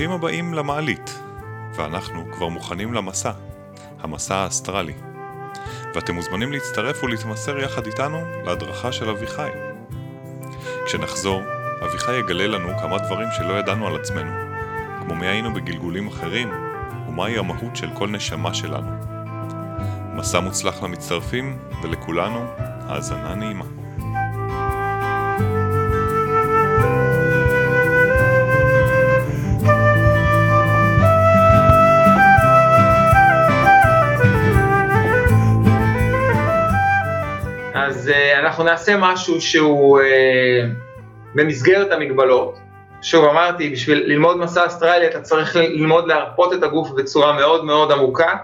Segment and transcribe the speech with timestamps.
[0.00, 1.20] ברוכים הבאים למעלית,
[1.74, 3.32] ואנחנו כבר מוכנים למסע,
[3.98, 4.92] המסע האסטרלי.
[5.94, 9.50] ואתם מוזמנים להצטרף ולהתמסר יחד איתנו להדרכה של אביחי.
[10.86, 11.42] כשנחזור,
[11.84, 14.30] אביחי יגלה לנו כמה דברים שלא ידענו על עצמנו,
[15.00, 16.50] כמו מי היינו בגלגולים אחרים,
[17.08, 18.90] ומהי המהות של כל נשמה שלנו.
[20.14, 23.79] מסע מוצלח למצטרפים, ולכולנו, האזנה נעימה.
[38.60, 40.04] אנחנו נעשה משהו שהוא uh,
[41.34, 42.58] במסגרת המגבלות.
[43.02, 47.92] שוב אמרתי, בשביל ללמוד מסע אסטרלי אתה צריך ללמוד להרפות את הגוף בצורה מאוד מאוד
[47.92, 48.36] עמוקה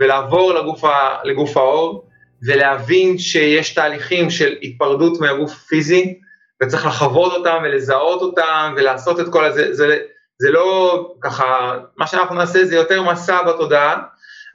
[0.00, 2.04] ולעבור לגוף, ה, לגוף האור
[2.46, 6.18] ולהבין שיש תהליכים של התפרדות מהגוף הפיזי
[6.62, 9.98] וצריך לחוות אותם ולזהות אותם ולעשות את כל הזה, זה,
[10.38, 14.02] זה לא ככה, מה שאנחנו נעשה זה יותר מסע בתודעה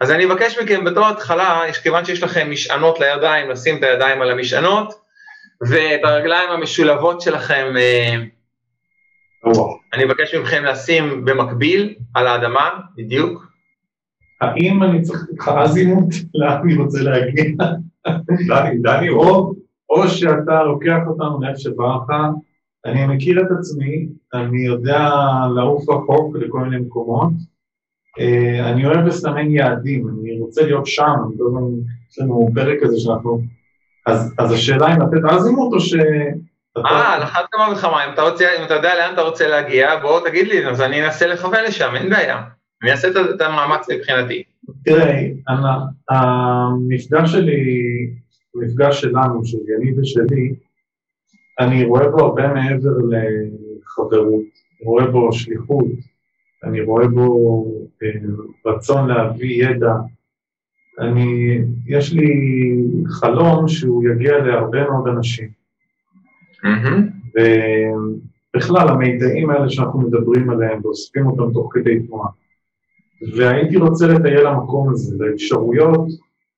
[0.03, 4.21] אז אני אבקש מכם בתור התחלה, יש, כיוון שיש לכם משענות לידיים, לשים את הידיים
[4.21, 4.93] על המשענות,
[5.69, 8.15] ואת הרגליים המשולבות שלכם, אה,
[9.93, 13.47] אני אבקש מכם לשים במקביל על האדמה, בדיוק.
[14.41, 16.13] האם אני צריך איתך אזימוט?
[16.35, 17.43] לאן אני רוצה להגיע?
[18.47, 19.53] דני, דני, או,
[19.89, 22.15] או שאתה לוקח אותנו לאיפה שבא לך,
[22.85, 25.09] אני מכיר את עצמי, אני יודע
[25.55, 27.52] לעוף רחוק לכל מיני מקומות,
[28.59, 31.15] אני אוהב לסמן יעדים, אני רוצה להיות שם,
[32.11, 33.41] יש לנו פרק כזה שאנחנו...
[34.05, 35.95] אז, אז השאלה אם לתת אזימוט או ש...
[36.77, 39.99] אה, על אחת כמה וכמה, אם אתה, רוצה, אם אתה יודע לאן אתה רוצה להגיע,
[40.01, 42.43] בוא תגיד לי, אז אני אנסה לכוון לשם, אין בעיה.
[42.83, 44.43] אני אעשה את המאמץ מבחינתי.
[44.85, 45.21] תראה,
[46.09, 47.63] המפגש שלי,
[48.55, 50.55] המפגש שלנו, של יניב ושלי,
[51.59, 54.43] אני רואה בו הרבה מעבר לחברות,
[54.79, 55.85] אני רואה בו שליחות,
[56.63, 57.65] אני רואה בו
[58.03, 58.09] אה,
[58.65, 59.93] רצון להביא ידע.
[60.99, 62.29] אני, יש לי
[63.07, 65.49] חלום שהוא יגיע להרבה מאוד אנשים.
[66.63, 67.39] Mm-hmm.
[68.55, 72.29] ובכלל, המידעים האלה שאנחנו מדברים עליהם ואוספים אותם תוך כדי תנועה.
[73.37, 76.07] והייתי רוצה לטייל למקום הזה, לאפשרויות,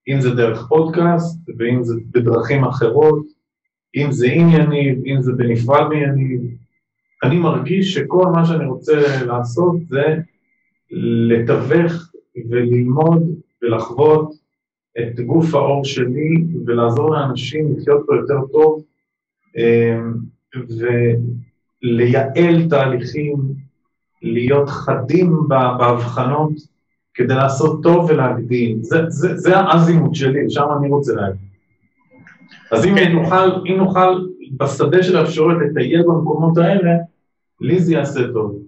[0.07, 3.25] אם זה דרך פודקאסט, ואם זה בדרכים אחרות,
[3.95, 6.41] אם זה עם יניב, אם זה בנפרד מיניב,
[7.25, 10.17] אני מרגיש שכל מה שאני רוצה לעשות זה
[10.91, 12.11] לתווך
[12.49, 13.23] וללמוד
[13.61, 14.33] ולחוות
[14.99, 18.83] את גוף האור שלי ולעזור לאנשים לחיות פה יותר טוב
[19.57, 20.13] אמ,
[21.83, 23.35] ולייעל תהליכים,
[24.21, 26.51] להיות חדים בהבחנות
[27.13, 28.83] כדי לעשות טוב ולהקדים.
[28.83, 31.45] זה, זה, זה האזימות שלי, שם אני רוצה להגיד.
[32.71, 36.91] אז אם נוכל, אם נוכל בשדה של האפשרויות לטייל במקומות האלה,
[37.65, 38.59] לי זה יעשה טוב.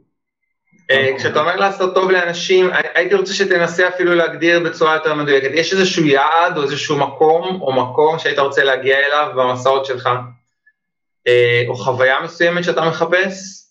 [0.92, 5.50] אה, כשאתה אומר לעשות טוב לאנשים, הייתי רוצה שתנסה אפילו להגדיר בצורה יותר מדויקת.
[5.54, 10.10] יש איזשהו יעד או איזשהו מקום או מקום שהיית רוצה להגיע אליו במסעות שלך,
[11.28, 13.64] אה, או חוויה מסוימת שאתה מחפש?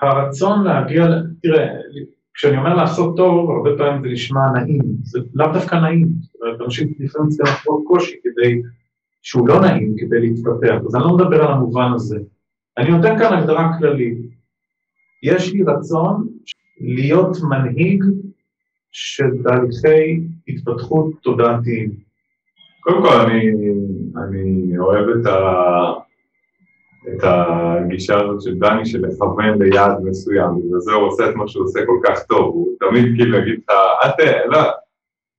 [0.00, 1.06] הרצון להגיע,
[1.42, 1.66] תראה,
[2.34, 6.60] כשאני אומר לעשות טוב, הרבה פעמים זה נשמע נעים, זה לאו דווקא נעים, זאת אומרת,
[6.60, 8.62] אנשים לפעמים צריכים לחוות קושי כדי,
[9.22, 12.18] שהוא לא נעים כדי להתפתח, אז אני לא מדבר על המובן הזה.
[12.78, 14.18] אני נותן כאן הגדרה כללית.
[15.22, 16.28] יש לי רצון
[16.80, 18.04] להיות מנהיג
[18.90, 21.90] של תהליכי התפתחות תודעתיים.
[22.80, 23.50] קודם כל, אני,
[24.22, 25.42] אני אוהב את, ה,
[27.08, 31.48] את הגישה הזאת של דני של לכוון ליעד מסוים, בגלל זה הוא עושה את מה
[31.48, 33.76] שהוא עושה כל כך טוב, הוא תמיד כאילו יגיד לך,
[34.20, 34.58] אל לא,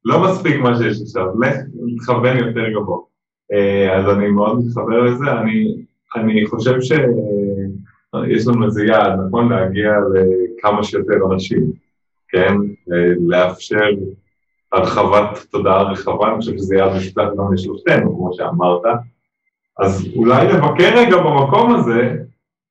[0.06, 1.56] לא מספיק מה שיש עכשיו, לך
[1.98, 3.00] תכוון יותר גבוה.
[3.54, 9.50] אה, אז אני מאוד מתחבר לזה, אני אני חושב שיש לנו איזה יעד, נכון?
[9.50, 11.72] להגיע לכמה שיותר אנשים,
[12.29, 12.53] כן?
[13.28, 13.90] לאפשר
[14.72, 18.81] הרחבת תודעה רחבה, אני חושב שזה יעד משותף גם לשלושתנו, כמו שאמרת.
[19.80, 22.15] אז אולי לבקר רגע במקום הזה,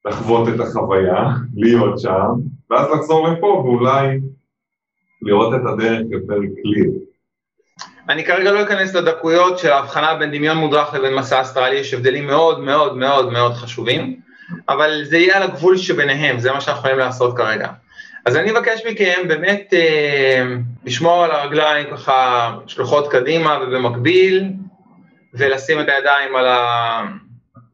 [0.06, 1.24] לחוות את החוויה,
[1.54, 2.30] להיות שם,
[2.70, 4.20] ואז לחזור לפה ואולי
[5.22, 6.90] לראות את הדרך יותר קליר.
[8.08, 12.26] אני כרגע לא אכנס לדקויות של ההבחנה בין דמיון מודרך לבין מסע אסטרלי, יש הבדלים
[12.26, 14.20] מאוד מאוד מאוד מאוד חשובים,
[14.68, 17.68] אבל זה יהיה על הגבול שביניהם, זה מה שאנחנו יכולים לעשות כרגע.
[18.24, 20.44] אז אני אבקש מכם באמת אה,
[20.84, 24.44] לשמור על הרגליים ככה שלוחות קדימה ובמקביל,
[25.34, 26.46] ולשים את הידיים על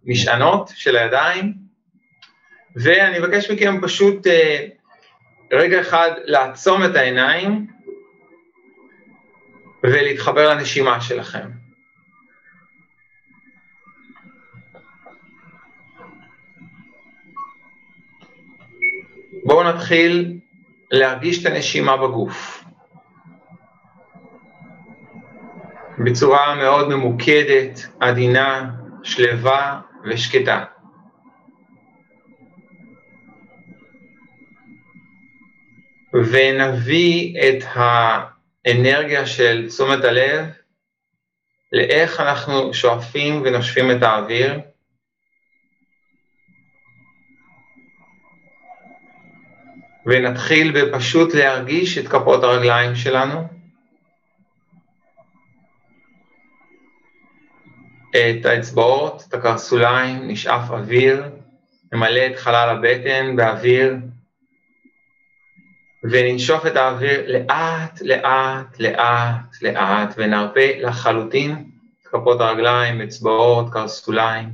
[0.04, 1.52] המשענות של הידיים,
[2.76, 4.66] ואני אבקש מכם פשוט אה,
[5.52, 7.66] רגע אחד לעצום את העיניים,
[9.82, 11.48] ולהתחבר לנשימה שלכם.
[19.44, 20.38] בואו נתחיל
[20.90, 22.64] להרגיש את הנשימה בגוף.
[25.98, 28.70] בצורה מאוד ממוקדת, עדינה,
[29.02, 30.64] שלווה ושקטה.
[36.14, 37.64] ונביא את
[38.66, 40.46] האנרגיה של תשומת הלב
[41.72, 44.60] לאיך אנחנו שואפים ונושפים את האוויר.
[50.06, 53.48] ונתחיל בפשוט להרגיש את כפות הרגליים שלנו.
[58.10, 61.24] את האצבעות, את הקרסוליים, נשאף אוויר,
[61.92, 63.96] נמלא את חלל הבטן באוויר,
[66.04, 71.70] וננשוף את האוויר לאט, לאט, לאט, לאט, ונרפה לחלוטין
[72.04, 74.48] כפות הרגליים, אצבעות, קרסוליים.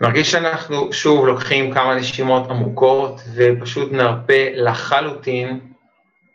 [0.00, 5.60] נרגיש שאנחנו שוב לוקחים כמה נשימות עמוקות ופשוט נרפה לחלוטין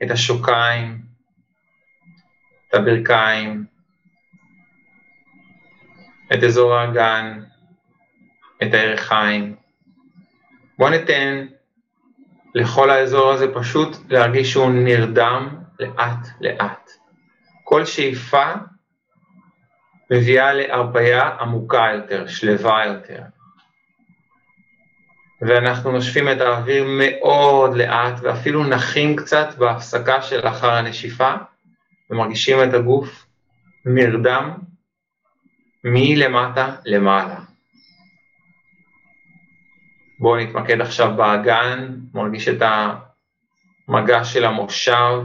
[0.03, 1.01] את השוקיים,
[2.69, 3.65] את הברכיים,
[6.33, 7.43] את אזור האגן,
[8.63, 9.62] את הירכיים.
[10.83, 11.45] בואו ניתן
[12.55, 15.49] לכל האזור הזה פשוט להרגיש שהוא נרדם
[15.79, 16.89] לאט לאט.
[17.63, 18.53] כל שאיפה
[20.11, 23.21] מביאה להרפאיה עמוקה יותר, שלווה יותר.
[25.41, 31.33] ואנחנו נושפים את האוויר מאוד לאט ואפילו נחים קצת בהפסקה שלאחר הנשיפה
[32.09, 33.25] ומרגישים את הגוף
[33.85, 34.53] נרדם
[35.83, 37.42] מלמטה למעלה.
[40.23, 42.61] בואו נתמקד עכשיו באגן, מרגיש את
[43.87, 45.21] המגע של המושב,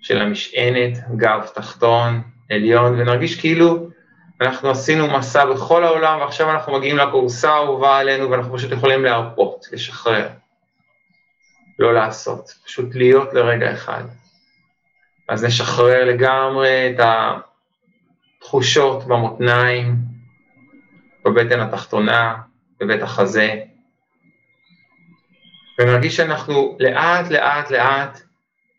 [0.00, 3.88] של המשענת, גב תחתון, עליון, ונרגיש כאילו
[4.40, 9.66] אנחנו עשינו מסע בכל העולם ועכשיו אנחנו מגיעים לכורסה האהובה עלינו ואנחנו פשוט יכולים להרפות,
[9.72, 10.28] לשחרר,
[11.78, 14.04] לא לעשות, פשוט להיות לרגע אחד.
[15.28, 17.00] אז נשחרר לגמרי את
[18.38, 19.94] התחושות במותניים,
[21.24, 22.49] בבטן התחתונה,
[22.80, 23.54] בבית החזה,
[25.78, 28.20] ונרגיש שאנחנו לאט לאט לאט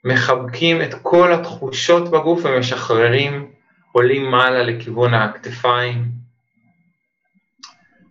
[0.03, 3.51] מחבקים את כל התחושות בגוף ומשחררים,
[3.91, 6.05] עולים מעלה לכיוון הכתפיים,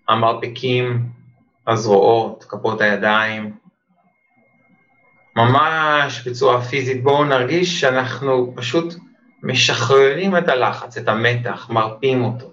[0.08, 1.06] המרפקים,
[1.66, 3.56] הזרועות, כפות הידיים,
[5.36, 8.94] ממש בצורה פיזית, בואו נרגיש שאנחנו פשוט
[9.42, 12.49] משחררים את הלחץ, את המתח, מרפים אותו,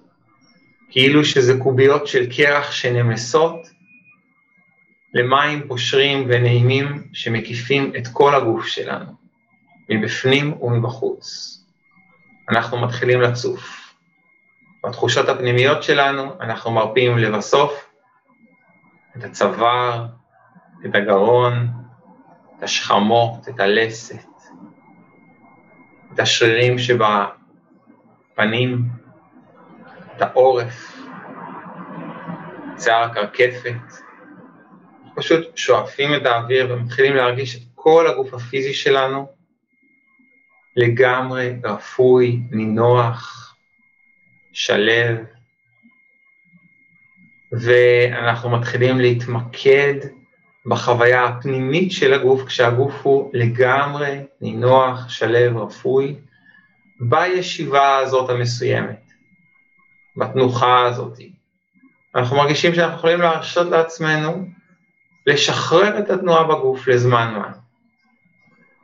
[0.90, 3.68] כאילו שזה קוביות של קרח שנמסות
[5.14, 9.12] למים פושרים ונעימים שמקיפים את כל הגוף שלנו,
[9.90, 11.54] מבפנים ומבחוץ.
[12.50, 13.94] אנחנו מתחילים לצוף.
[14.86, 17.90] בתחושות הפנימיות שלנו אנחנו מרפים לבסוף
[19.18, 20.06] את הצוואר,
[20.86, 21.68] את הגרון,
[22.58, 24.26] את השכמות, את הלסת,
[26.14, 28.82] את השרירים שבפנים,
[30.18, 30.98] את העורף,
[32.80, 33.74] שיער הקרקפת.
[35.16, 39.28] פשוט שואפים את האוויר ומתחילים להרגיש את כל הגוף הפיזי שלנו
[40.76, 43.56] לגמרי רפוי, נינוח,
[44.54, 45.18] שלב,
[47.52, 49.94] ואנחנו מתחילים להתמקד
[50.66, 56.16] בחוויה הפנימית של הגוף, כשהגוף הוא לגמרי נינוח, שלב, רפוי,
[57.00, 59.07] בישיבה הזאת המסוימת,
[60.18, 61.20] בתנוחה הזאת.
[62.16, 64.48] אנחנו מרגישים שאנחנו יכולים להרשות לעצמנו
[65.28, 67.52] לשחרר את התנועה בגוף לזמן מה.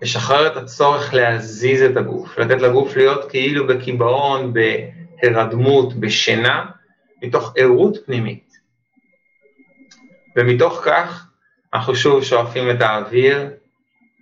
[0.01, 6.65] לשחרר את הצורך להזיז את הגוף, לתת לגוף להיות כאילו בקיבעון, בהרדמות, בשינה,
[7.23, 8.53] מתוך ערות פנימית.
[10.35, 11.27] ומתוך כך
[11.73, 13.49] אנחנו שוב שואפים את האוויר,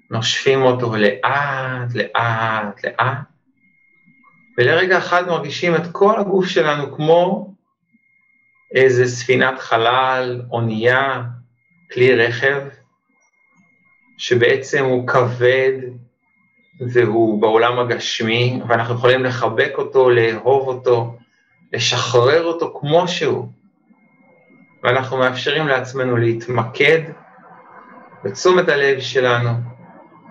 [0.10, 3.31] נושפים אותו לאט, לאט, לאט,
[4.62, 7.54] ולרגע אחד מרגישים את כל הגוף שלנו כמו
[8.76, 11.24] איזה ספינת חלל, אונייה,
[11.92, 12.62] כלי רכב,
[14.18, 15.72] שבעצם הוא כבד
[16.94, 21.16] והוא בעולם הגשמי, ואנחנו יכולים לחבק אותו, לאהוב אותו,
[21.74, 23.48] לשחרר אותו כמו שהוא.
[24.84, 27.02] ואנחנו מאפשרים לעצמנו להתמקד
[28.24, 29.50] בתשומת הלב שלנו,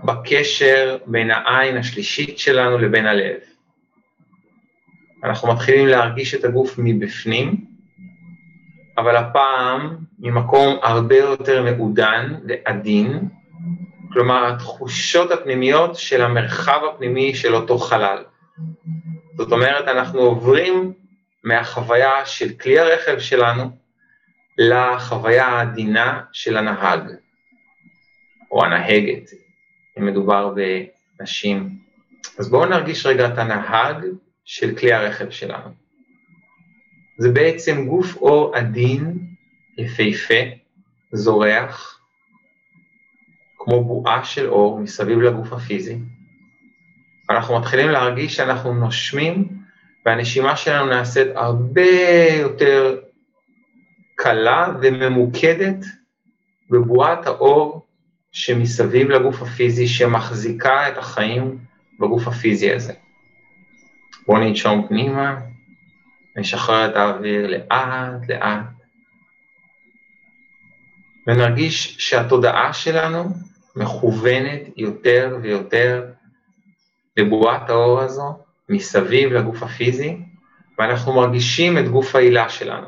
[0.05, 3.50] בקשר בין העין השלישית שלנו לבין הלב.
[5.25, 7.65] אנחנו מתחילים להרגיש את הגוף מבפנים,
[8.99, 13.29] אבל הפעם ממקום הרבה יותר מעודן ועדין,
[14.13, 18.25] כלומר התחושות הפנימיות של המרחב הפנימי של אותו חלל.
[19.37, 20.93] זאת אומרת, אנחנו עוברים
[21.45, 23.71] מהחוויה של כלי הרכב שלנו
[24.59, 27.01] לחוויה העדינה של הנהג,
[28.51, 29.31] או הנהגת,
[29.99, 30.55] אם מדובר
[31.19, 31.71] בנשים.
[32.39, 34.05] אז בואו נרגיש רגע את הנהג
[34.45, 35.71] של כלי הרכב שלנו.
[37.19, 39.19] זה בעצם גוף אור עדין,
[39.79, 40.35] יפהפה,
[41.13, 42.01] זורח,
[43.59, 45.99] כמו בועה של אור מסביב לגוף הפיזי.
[47.31, 49.49] אנחנו מתחילים להרגיש שאנחנו נושמים
[50.07, 51.91] והנשימה שלנו נעשית הרבה
[52.41, 53.01] יותר
[54.17, 55.85] קלה וממוקדת
[56.71, 57.87] בבועת האור
[58.33, 61.59] שמסביב לגוף הפיזי שמחזיקה את החיים
[62.01, 62.93] בגוף הפיזי הזה.
[64.31, 65.41] בואו ננשום פנימה,
[66.37, 68.67] נשחרר את האוויר לאט לאט,
[71.27, 73.25] ונרגיש שהתודעה שלנו
[73.77, 76.07] מכוונת יותר ויותר
[77.17, 80.17] לבועת האור הזו מסביב לגוף הפיזי,
[80.79, 82.87] ואנחנו מרגישים את גוף העילה שלנו.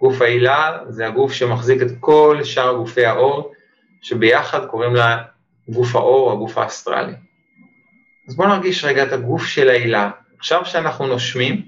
[0.00, 3.52] גוף העילה זה הגוף שמחזיק את כל שאר גופי האור,
[4.02, 5.22] שביחד קוראים לה
[5.68, 7.14] גוף האור או הגוף האסטרלי.
[8.28, 10.10] אז בואו נרגיש רגע את הגוף של העילה.
[10.38, 11.62] עכשיו שאנחנו נושמים,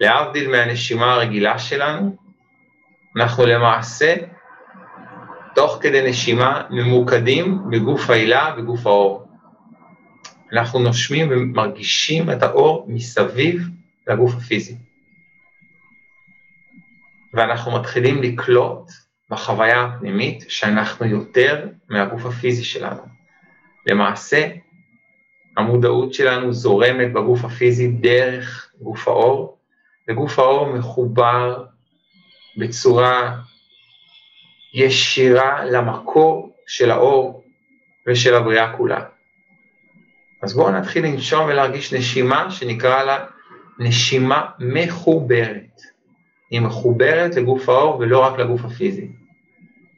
[0.00, 2.16] להבדיל מהנשימה הרגילה שלנו,
[3.16, 4.14] אנחנו למעשה,
[5.54, 9.26] תוך כדי נשימה, ממוקדים בגוף העילה, בגוף האור.
[10.52, 13.68] אנחנו נושמים ומרגישים את האור מסביב
[14.08, 14.76] לגוף הפיזי.
[17.34, 18.90] ואנחנו מתחילים לקלוט
[19.30, 23.02] בחוויה הפנימית שאנחנו יותר מהגוף הפיזי שלנו.
[23.86, 24.48] למעשה,
[25.60, 29.58] המודעות שלנו זורמת בגוף הפיזי דרך גוף האור,
[30.08, 31.64] וגוף האור מחובר
[32.56, 33.36] בצורה
[34.74, 37.44] ישירה למקור של האור
[38.06, 39.04] ושל הבריאה כולה.
[40.42, 43.26] אז בואו נתחיל לנשום ולהרגיש נשימה שנקרא לה
[43.78, 45.80] נשימה מחוברת.
[46.50, 49.08] היא מחוברת לגוף האור ולא רק לגוף הפיזי.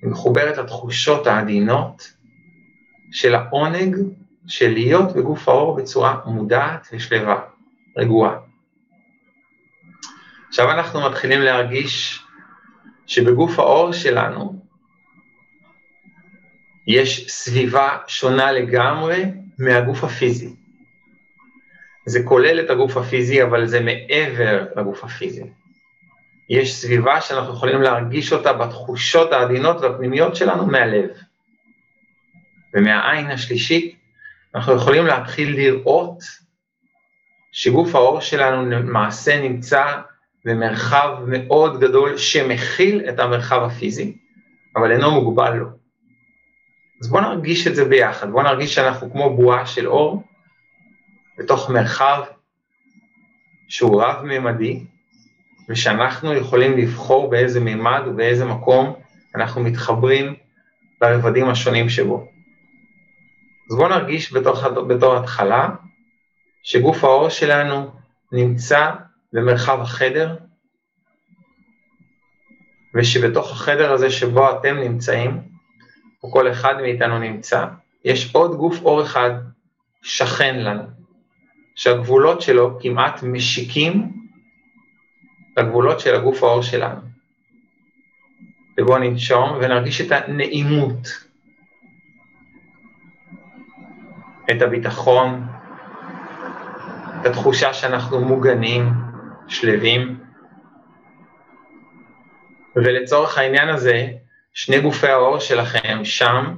[0.03, 2.13] היא מחוברת לתחושות העדינות
[3.13, 3.97] של העונג
[4.49, 7.41] של להיות בגוף האור בצורה מודעת ושלווה,
[7.97, 8.39] רגועה.
[10.49, 12.23] עכשיו אנחנו מתחילים להרגיש
[13.07, 14.63] שבגוף האור שלנו
[16.87, 19.25] יש סביבה שונה לגמרי
[19.59, 20.55] מהגוף הפיזי.
[22.07, 25.45] זה כולל את הגוף הפיזי, אבל זה מעבר לגוף הפיזי.
[26.49, 31.09] יש סביבה שאנחנו יכולים להרגיש אותה בתחושות העדינות והפנימיות שלנו מהלב.
[32.75, 33.97] ומהעין השלישית
[34.55, 36.19] אנחנו יכולים להתחיל לראות
[37.53, 39.85] שגוף האור שלנו למעשה נמצא
[40.45, 44.17] במרחב מאוד גדול שמכיל את המרחב הפיזי,
[44.77, 45.67] אבל אינו מוגבל לו.
[47.01, 50.23] אז בואו נרגיש את זה ביחד, בואו נרגיש שאנחנו כמו בועה של אור
[51.39, 52.23] בתוך מרחב
[53.69, 54.81] שהוא רב-ממדי,
[55.69, 58.95] ושאנחנו יכולים לבחור באיזה מימד ובאיזה מקום
[59.35, 60.35] אנחנו מתחברים
[61.03, 62.32] לרבדים השונים שבו.
[63.73, 65.69] אז בואו נרגיש בתוך, בתור התחלה
[66.63, 67.91] שגוף האור שלנו
[68.33, 68.91] נמצא
[69.33, 70.37] במרחב החדר,
[72.95, 75.41] ושבתוך החדר הזה שבו אתם נמצאים,
[76.23, 77.67] או כל אחד מאיתנו נמצא,
[78.05, 79.31] יש עוד גוף אור אחד
[80.03, 80.85] שכן לנו,
[81.75, 84.13] שהגבולות שלו כמעט משיקים
[85.57, 87.01] לגבולות של הגוף האור שלנו.
[88.81, 91.32] ובואו ננשום ונרגיש את הנעימות,
[94.51, 95.47] את הביטחון,
[97.21, 98.93] את התחושה שאנחנו מוגנים,
[99.49, 100.21] שלווים.
[102.77, 104.07] ולצורך העניין הזה,
[104.55, 106.55] שני גופי האור שלכם שם,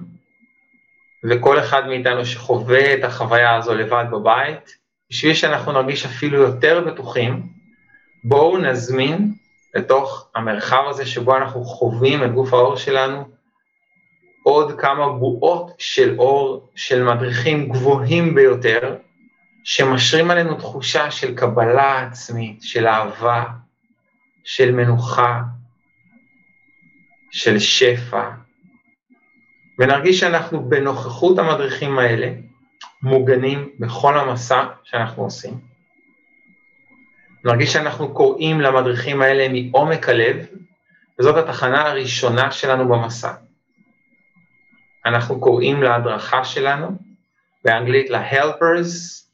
[1.24, 4.78] וכל אחד מאיתנו שחווה את החוויה הזו לבד בבית,
[5.10, 7.46] בשביל שאנחנו נרגיש אפילו יותר בטוחים,
[8.24, 9.32] בואו נזמין
[9.74, 13.33] לתוך המרחב הזה שבו אנחנו חווים את גוף האור שלנו
[14.44, 18.96] עוד כמה בועות של אור של מדריכים גבוהים ביותר,
[19.64, 23.44] שמשרים עלינו תחושה של קבלה עצמית, של אהבה,
[24.44, 25.42] של מנוחה,
[27.30, 28.30] של שפע,
[29.78, 32.32] ונרגיש שאנחנו בנוכחות המדריכים האלה
[33.02, 35.60] מוגנים בכל המסע שאנחנו עושים.
[37.44, 40.46] נרגיש שאנחנו קוראים למדריכים האלה מעומק הלב,
[41.18, 43.32] וזאת התחנה הראשונה שלנו במסע.
[45.06, 46.88] אנחנו קוראים להדרכה שלנו,
[47.64, 49.24] באנגלית ל-helpers,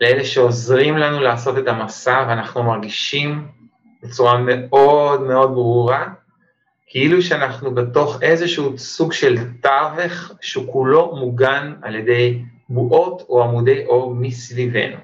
[0.00, 3.48] לאלה שעוזרים לנו לעשות את המסע, ואנחנו מרגישים
[4.02, 6.08] בצורה מאוד מאוד ברורה
[6.86, 13.84] כאילו שאנחנו בתוך איזשהו סוג של תווך שהוא כולו מוגן על ידי בועות או עמודי
[13.86, 14.96] אור מסביבנו.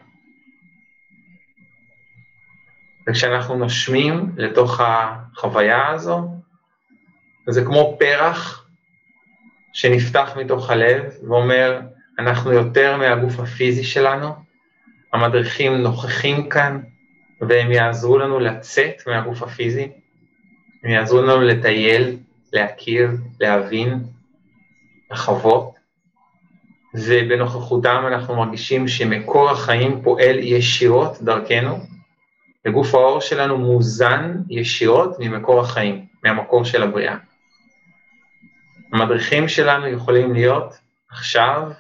[3.09, 6.29] וכשאנחנו נושמים לתוך החוויה הזו,
[7.49, 8.62] זה כמו פרח
[9.73, 11.81] שנפתח מתוך הלב ואומר,
[12.19, 14.29] אנחנו יותר מהגוף הפיזי שלנו,
[15.13, 16.81] המדריכים נוכחים כאן
[17.41, 19.89] והם יעזרו לנו לצאת מהגוף הפיזי,
[20.85, 22.17] הם יעזרו לנו לטייל,
[22.53, 23.11] להכיר,
[23.41, 24.05] להבין,
[25.11, 25.75] לחוות,
[26.95, 31.79] ובנוכחותם אנחנו מרגישים שמקור החיים פועל ישירות דרכנו,
[32.67, 37.17] וגוף האור שלנו מוזן ישירות ממקור החיים, מהמקור של הבריאה.
[38.93, 40.75] המדריכים שלנו יכולים להיות
[41.11, 41.71] עכשיו,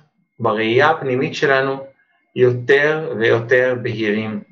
[0.40, 1.87] בראייה הפנימית שלנו,
[2.37, 4.42] יותר ויותר בהירים.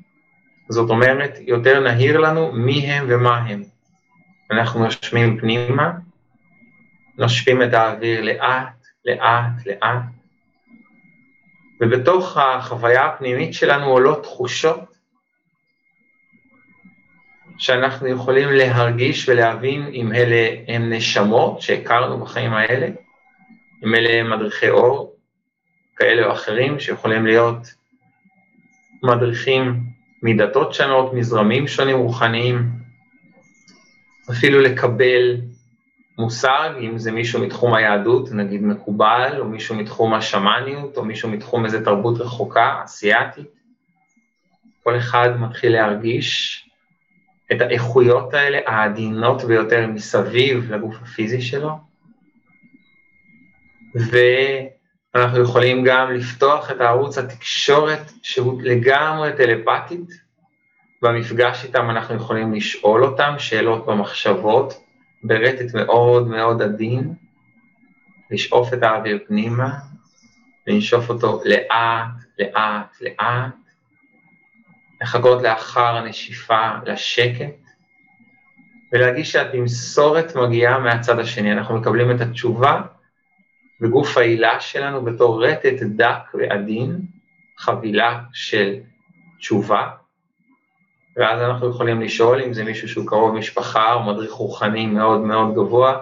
[0.69, 3.63] זאת אומרת, יותר נהיר לנו מי הם ומה הם.
[4.51, 5.91] אנחנו נושמים פנימה,
[7.17, 10.03] נושפים את האוויר לאט, לאט, לאט,
[11.81, 14.90] ובתוך החוויה הפנימית שלנו עולות תחושות
[17.61, 22.87] שאנחנו יכולים להרגיש ולהבין אם אלה הם נשמות שהכרנו בחיים האלה,
[23.85, 25.15] אם אלה הם מדריכי אור
[25.95, 27.57] כאלה או אחרים שיכולים להיות
[29.03, 29.83] מדריכים
[30.23, 32.69] מדתות שונות, מזרמים שונים רוחניים,
[34.31, 35.37] אפילו לקבל
[36.17, 41.65] מושג, אם זה מישהו מתחום היהדות, נגיד מקובל, או מישהו מתחום השמאניות, או מישהו מתחום
[41.65, 43.47] איזה תרבות רחוקה, אסיאתית.
[44.83, 46.60] כל אחד מתחיל להרגיש
[47.51, 51.69] את האיכויות האלה, העדינות ביותר מסביב לגוף הפיזי שלו,
[53.95, 60.31] ואנחנו יכולים גם לפתוח את הערוץ התקשורת שהוא לגמרי טלפתית,
[61.01, 64.83] במפגש איתם אנחנו יכולים לשאול אותם שאלות במחשבות,
[65.23, 67.13] ברטט מאוד מאוד עדין,
[68.31, 69.71] לשאוף את האוויר פנימה,
[70.67, 72.07] לנשוף אותו לאט,
[72.39, 73.60] לאט, לאט,
[75.01, 77.61] לחכות לאחר הנשיפה לשקט,
[78.91, 82.81] ולהגיש שהתמסורת מגיעה מהצד השני, אנחנו מקבלים את התשובה
[83.79, 86.99] בגוף העילה שלנו בתור רטט דק ועדין,
[87.57, 88.75] חבילה של
[89.39, 89.89] תשובה,
[91.17, 95.55] ואז אנחנו יכולים לשאול אם זה מישהו שהוא קרוב משפחה או מדריך רוחני מאוד מאוד
[95.55, 96.01] גבוה,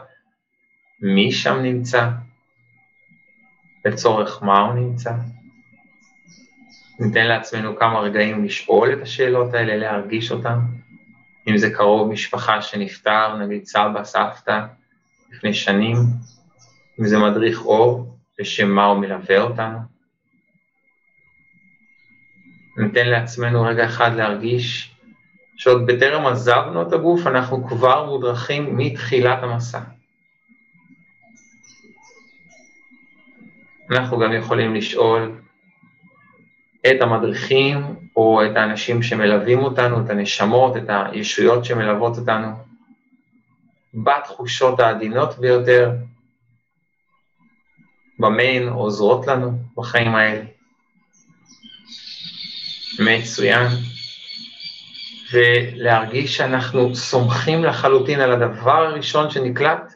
[1.01, 2.09] מי שם נמצא?
[3.85, 5.11] לצורך מה הוא נמצא?
[6.99, 10.59] ניתן לעצמנו כמה רגעים לשאול את השאלות האלה, להרגיש אותן.
[11.47, 14.59] אם זה קרוב משפחה שנפטר, נגיד סבא, סבתא,
[15.31, 15.95] לפני שנים,
[16.99, 19.79] אם זה מדריך אור, לשם מה הוא מלווה אותנו.
[22.77, 24.95] ניתן לעצמנו רגע אחד להרגיש
[25.57, 29.79] שעוד בטרם עזבנו את הגוף, אנחנו כבר מודרכים מתחילת המסע.
[33.91, 35.41] אנחנו גם יכולים לשאול
[36.87, 42.47] את המדריכים או את האנשים שמלווים אותנו, את הנשמות, את הישויות שמלוות אותנו,
[43.93, 45.91] בתחושות העדינות ביותר,
[48.19, 50.43] במה הן עוזרות לנו בחיים האלה.
[52.99, 53.67] מצוין.
[55.31, 59.93] ולהרגיש שאנחנו סומכים לחלוטין על הדבר הראשון שנקלט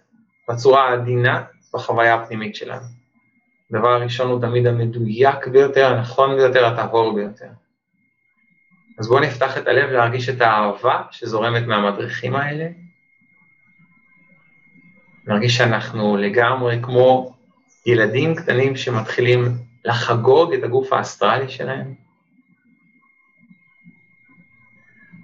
[0.49, 1.43] בצורה העדינה
[1.73, 3.02] בחוויה הפנימית שלנו.
[3.71, 7.49] הדבר הראשון הוא תמיד המדויק ביותר, הנכון ביותר, הטהור ביותר.
[8.99, 12.67] אז בואו נפתח את הלב להרגיש את האהבה שזורמת מהמדריכים האלה.
[15.27, 17.35] נרגיש שאנחנו לגמרי כמו
[17.85, 21.93] ילדים קטנים שמתחילים לחגוג את הגוף האסטרלי שלהם.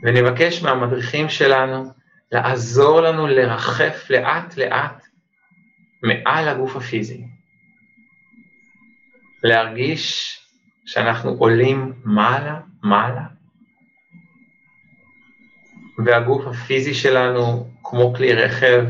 [0.03, 1.85] ונבקש מהמדריכים שלנו
[2.31, 5.03] לעזור לנו לרחף לאט לאט
[6.03, 7.28] מעל הגוף הפיזי.
[9.43, 10.35] להרגיש
[10.85, 13.25] שאנחנו עולים מעלה, מעלה,
[16.05, 18.85] והגוף הפיזי שלנו, כמו כלי רכב,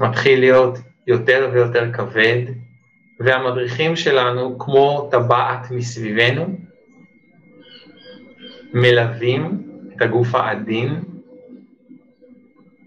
[0.00, 2.42] מתחיל להיות יותר ויותר כבד,
[3.20, 6.58] והמדריכים שלנו, כמו טבעת מסביבנו,
[8.74, 9.62] מלווים
[9.96, 11.02] את הגוף העדין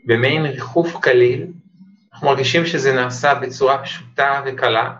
[0.05, 1.47] במעין ריחוף קליל,
[2.13, 4.93] אנחנו מרגישים שזה נעשה בצורה פשוטה וקלה,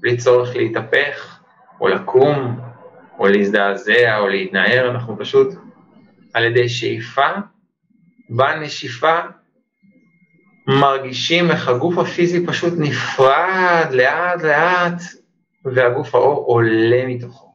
[0.00, 1.38] בלי צורך להתהפך,
[1.80, 2.60] או לקום,
[3.18, 5.54] או להזדעזע, או להתנער, אנחנו פשוט
[6.34, 7.28] על ידי שאיפה,
[8.30, 9.18] בנשיפה,
[10.66, 15.02] מרגישים איך הגוף הפיזי פשוט נפרד לאט לאט,
[15.64, 17.54] והגוף האור עולה מתוכו.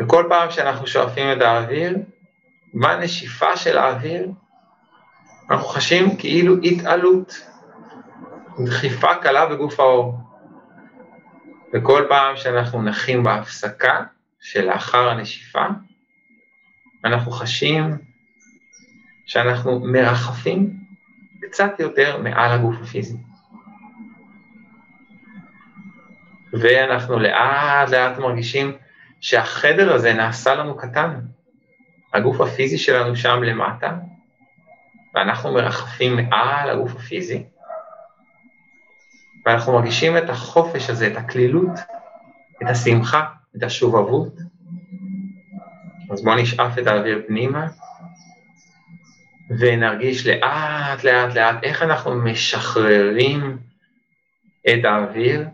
[0.00, 1.96] וכל פעם שאנחנו שואפים את האוויר,
[2.74, 4.30] בנשיפה של האוויר,
[5.50, 7.40] אנחנו חשים כאילו התעלות,
[8.64, 10.29] דחיפה קלה בגוף האור.
[11.72, 14.04] וכל פעם שאנחנו נחים בהפסקה
[14.40, 15.66] שלאחר הנשיפה,
[17.04, 17.98] אנחנו חשים
[19.26, 20.70] שאנחנו מרחפים
[21.42, 23.16] קצת יותר מעל הגוף הפיזי.
[26.52, 28.72] ואנחנו לאט לאט מרגישים
[29.20, 31.20] שהחדר הזה נעשה לנו קטן.
[32.14, 33.96] הגוף הפיזי שלנו שם למטה,
[35.14, 37.44] ואנחנו מרחפים מעל הגוף הפיזי,
[39.46, 41.70] ואנחנו מרגישים את החופש הזה, את הקלילות,
[42.62, 43.26] את השמחה,
[43.56, 44.34] את השובבות.
[46.10, 47.68] אז בואו נשאף את האוויר פנימה,
[49.58, 53.58] ונרגיש לאט לאט לאט איך אנחנו משחררים
[54.68, 55.46] את האוויר,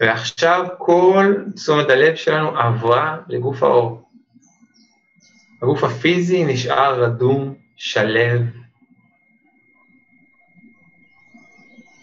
[0.00, 4.10] ועכשיו כל תשומת הלב שלנו עברה לגוף האור.
[5.62, 8.42] הגוף הפיזי נשאר רדום, שלב,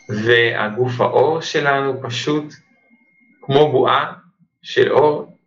[0.10, 2.54] והגוף האור שלנו פשוט
[3.42, 4.14] כמו בועה
[4.62, 5.38] של אור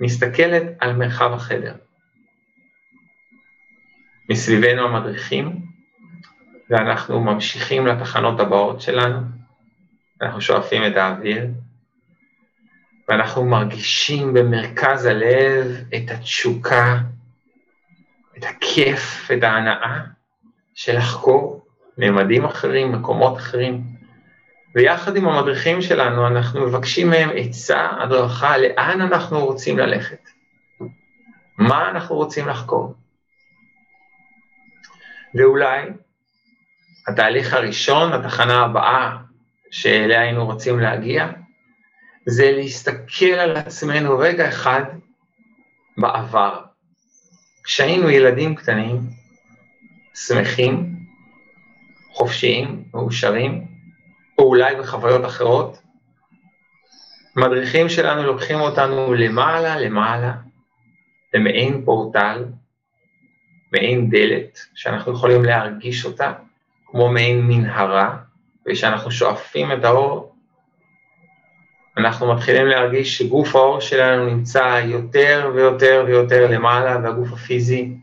[0.00, 1.74] מסתכלת על מרחב החדר.
[4.30, 5.60] מסביבנו המדריכים,
[6.70, 9.20] ואנחנו ממשיכים לתחנות הבאות שלנו,
[10.22, 11.46] אנחנו שואפים את האוויר,
[13.08, 16.98] ואנחנו מרגישים במרכז הלב את התשוקה,
[18.38, 20.00] את הכיף, את ההנאה
[20.74, 21.66] של לחקור
[22.00, 23.82] ממדים אחרים, מקומות אחרים.
[24.74, 30.28] ויחד עם המדריכים שלנו אנחנו מבקשים מהם עצה, הדרכה, לאן אנחנו רוצים ללכת,
[31.58, 32.94] מה אנחנו רוצים לחקור.
[35.34, 35.82] ואולי
[37.08, 39.16] התהליך הראשון, התחנה הבאה
[39.70, 41.28] שאליה היינו רוצים להגיע,
[42.26, 44.82] זה להסתכל על עצמנו רגע אחד
[45.96, 46.60] בעבר.
[47.64, 49.00] כשהיינו ילדים קטנים,
[50.14, 50.89] שמחים,
[52.12, 53.66] חופשיים, מאושרים,
[54.38, 55.82] או אולי בחוויות אחרות,
[57.36, 60.32] מדריכים שלנו לוקחים אותנו למעלה למעלה,
[61.34, 62.44] למעין פורטל,
[63.72, 66.32] מעין דלת, שאנחנו יכולים להרגיש אותה,
[66.86, 68.16] כמו מעין מנהרה,
[68.66, 70.34] ושאנחנו שואפים את האור,
[71.96, 77.94] אנחנו מתחילים להרגיש שגוף האור שלנו נמצא יותר ויותר ויותר למעלה, והגוף הפיזי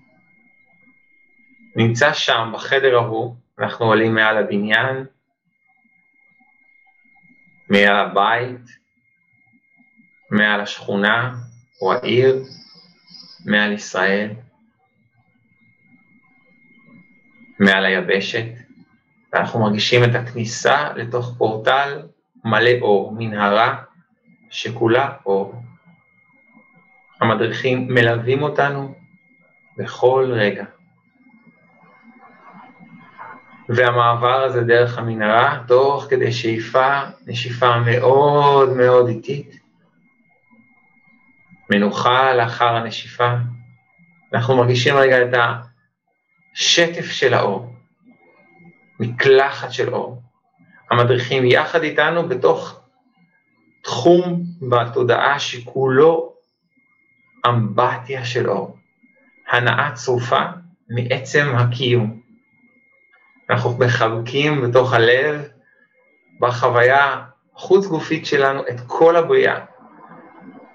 [1.75, 5.05] נמצא שם, בחדר ההוא, אנחנו עולים מעל הבניין,
[7.69, 8.61] מעל הבית,
[10.31, 11.35] מעל השכונה
[11.81, 12.43] או העיר,
[13.45, 14.29] מעל ישראל,
[17.59, 18.45] מעל היבשת,
[19.33, 22.07] ואנחנו מרגישים את הכניסה לתוך פורטל
[22.45, 23.83] מלא אור, מנהרה
[24.49, 25.55] שכולה אור.
[27.21, 28.95] המדריכים מלווים אותנו
[29.77, 30.65] בכל רגע.
[33.69, 39.59] והמעבר הזה דרך המנהרה, תוך כדי שאיפה, נשיפה מאוד מאוד איטית,
[41.69, 43.33] מנוחה לאחר הנשיפה,
[44.33, 45.33] אנחנו מרגישים רגע את
[46.55, 47.73] השטף של האור,
[48.99, 50.21] מקלחת של אור.
[50.91, 52.81] המדריכים יחד איתנו בתוך
[53.83, 56.33] תחום בתודעה שכולו
[57.47, 58.77] אמבטיה של אור,
[59.49, 60.41] הנאה צרופה
[60.89, 62.26] מעצם הקיום.
[63.49, 65.47] אנחנו מחבקים בתוך הלב,
[66.39, 67.21] בחוויה
[67.53, 69.65] חוץ גופית שלנו, את כל הבריאה,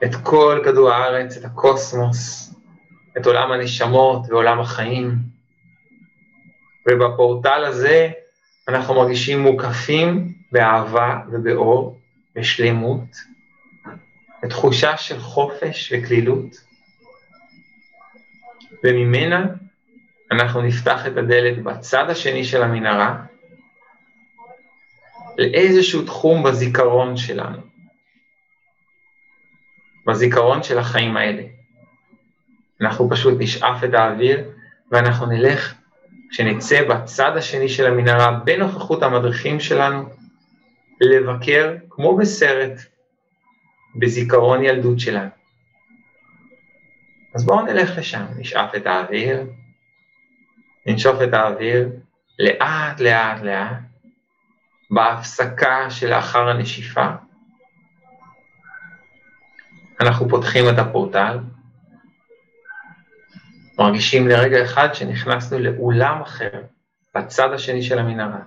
[0.05, 2.55] את כל כדור הארץ, את הקוסמוס,
[3.19, 5.15] את עולם הנשמות ועולם החיים.
[6.89, 8.11] ובפורטל הזה
[8.69, 11.99] אנחנו מרגישים מוקפים באהבה ובאור,
[12.37, 13.17] בשלמות,
[14.43, 16.57] בתחושה של חופש וכלילות,
[18.85, 19.47] וממנה
[20.33, 23.25] אנחנו נפתח את הדלת בצד השני של המנהרה
[25.39, 27.59] לאיזשהו תחום בזיכרון שלנו,
[30.07, 31.43] בזיכרון של החיים האלה.
[32.81, 34.51] אנחנו פשוט נשאף את האוויר
[34.91, 35.75] ואנחנו נלך,
[36.31, 40.09] כשנצא בצד השני של המנהרה, בנוכחות המדריכים שלנו,
[41.01, 42.73] לבקר, כמו בסרט,
[43.97, 45.31] בזיכרון ילדות שלנו.
[47.35, 49.47] אז בואו נלך לשם, נשאף את האוויר,
[50.87, 51.89] ננשוף את האוויר
[52.39, 53.79] לאט לאט לאט,
[54.91, 57.07] בהפסקה שלאחר הנשיפה.
[60.01, 61.39] אנחנו פותחים את הפורטל,
[63.79, 66.63] מרגישים לרגע אחד שנכנסנו לאולם אחר,
[67.15, 68.41] בצד השני של המנהרה.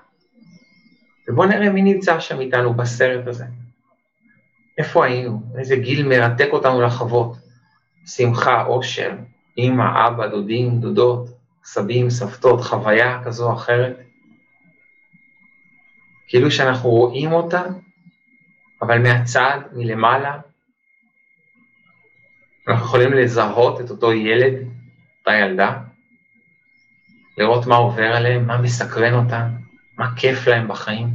[1.28, 3.46] ובואו נראה מי נמצא שם איתנו בסרט הזה.
[4.78, 5.42] איפה היינו?
[5.58, 7.38] איזה גיל מרתק אותנו לחוות.
[8.08, 9.12] שמחה, אושר,
[9.58, 11.30] אמא, אבא, דודים, דודות,
[11.66, 14.00] סבים, סבתות, חוויה כזו או אחרת.
[16.28, 17.64] כאילו שאנחנו רואים אותה,
[18.82, 20.38] אבל מהצד, מלמעלה,
[22.68, 24.54] אנחנו יכולים לזהות את אותו ילד,
[25.20, 25.82] אותה ילדה,
[27.38, 29.50] לראות מה עובר עליהם, מה מסקרן אותם,
[29.98, 31.08] מה כיף להם בחיים,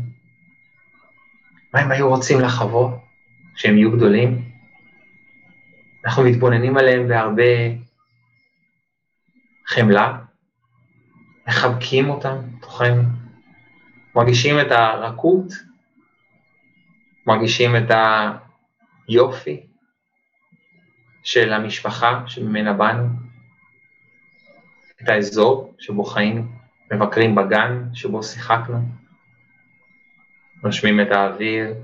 [1.75, 2.91] מה הם היו רוצים לחוות
[3.55, 4.51] כשהם יהיו גדולים.
[6.05, 7.43] אנחנו מתבוננים עליהם בהרבה
[9.67, 10.19] חמלה,
[11.49, 13.03] מחבקים אותם תוכנו,
[14.15, 15.53] מרגישים את הרכות,
[17.27, 17.91] מרגישים את
[19.09, 19.67] היופי
[21.23, 23.09] של המשפחה שממנה באנו,
[25.03, 26.43] את האזור שבו חיינו,
[26.93, 28.79] מבקרים בגן שבו שיחקנו,
[30.65, 31.75] נושמים את האוויר,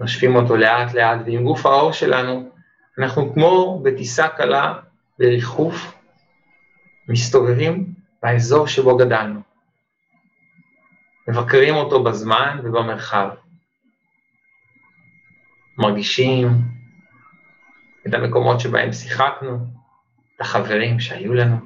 [0.00, 2.50] נושפים אותו לאט לאט, ועם גוף האור שלנו
[2.98, 4.74] אנחנו כמו בטיסה קלה
[5.18, 5.94] בריחוף,
[7.08, 9.40] מסתובבים באזור שבו גדלנו.
[11.28, 13.28] מבקרים אותו בזמן ובמרחב.
[15.78, 16.48] מרגישים
[18.06, 19.66] את המקומות שבהם שיחקנו,
[20.36, 21.56] את החברים שהיו לנו,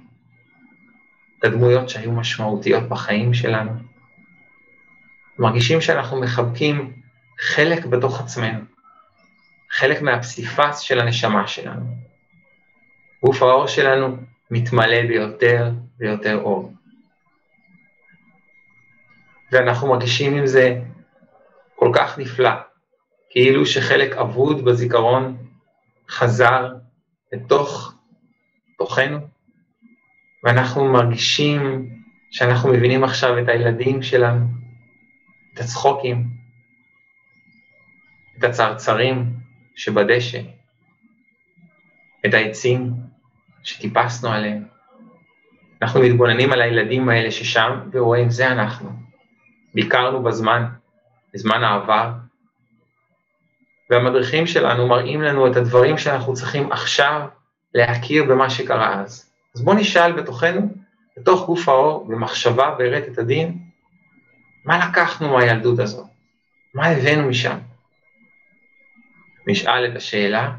[1.39, 3.73] את הדמויות שהיו משמעותיות בחיים שלנו.
[5.39, 6.93] מרגישים שאנחנו מחבקים
[7.41, 8.61] חלק בתוך עצמנו,
[9.71, 11.87] חלק מהפסיפס של הנשמה שלנו.
[13.25, 14.17] גוף האור שלנו
[14.51, 16.73] מתמלא ביותר ויותר אור.
[19.53, 20.81] ואנחנו מרגישים עם זה
[21.77, 22.51] כל כך נפלא,
[23.31, 25.47] כאילו שחלק אבוד בזיכרון
[26.11, 26.69] חזר
[27.33, 27.95] לתוך
[28.79, 29.19] תוכנו,
[30.45, 31.91] ואנחנו מרגישים
[32.31, 34.47] שאנחנו מבינים עכשיו את הילדים שלנו,
[35.55, 36.27] את הצחוקים,
[38.39, 39.25] את הצרצרים
[39.77, 40.41] שבדשא,
[42.27, 42.93] את העצים
[43.63, 44.80] שטיפסנו עליהם.
[45.83, 48.91] אנחנו מתבוננים על הילדים האלה ששם ורואים, זה אנחנו.
[49.75, 50.65] ביקרנו בזמן,
[51.35, 52.11] בזמן העבר,
[53.91, 57.29] והמדריכים שלנו מראים לנו את הדברים שאנחנו צריכים עכשיו
[57.75, 59.33] להכיר במה שקרה אז.
[59.55, 60.75] אז בואו נשאל בתוכנו,
[61.17, 63.59] בתוך גוף האור, במחשבה ברטט הדין,
[64.65, 66.09] מה לקחנו מהילדות הזו?
[66.75, 67.59] מה הבאנו משם?
[69.47, 70.53] נשאל את השאלה,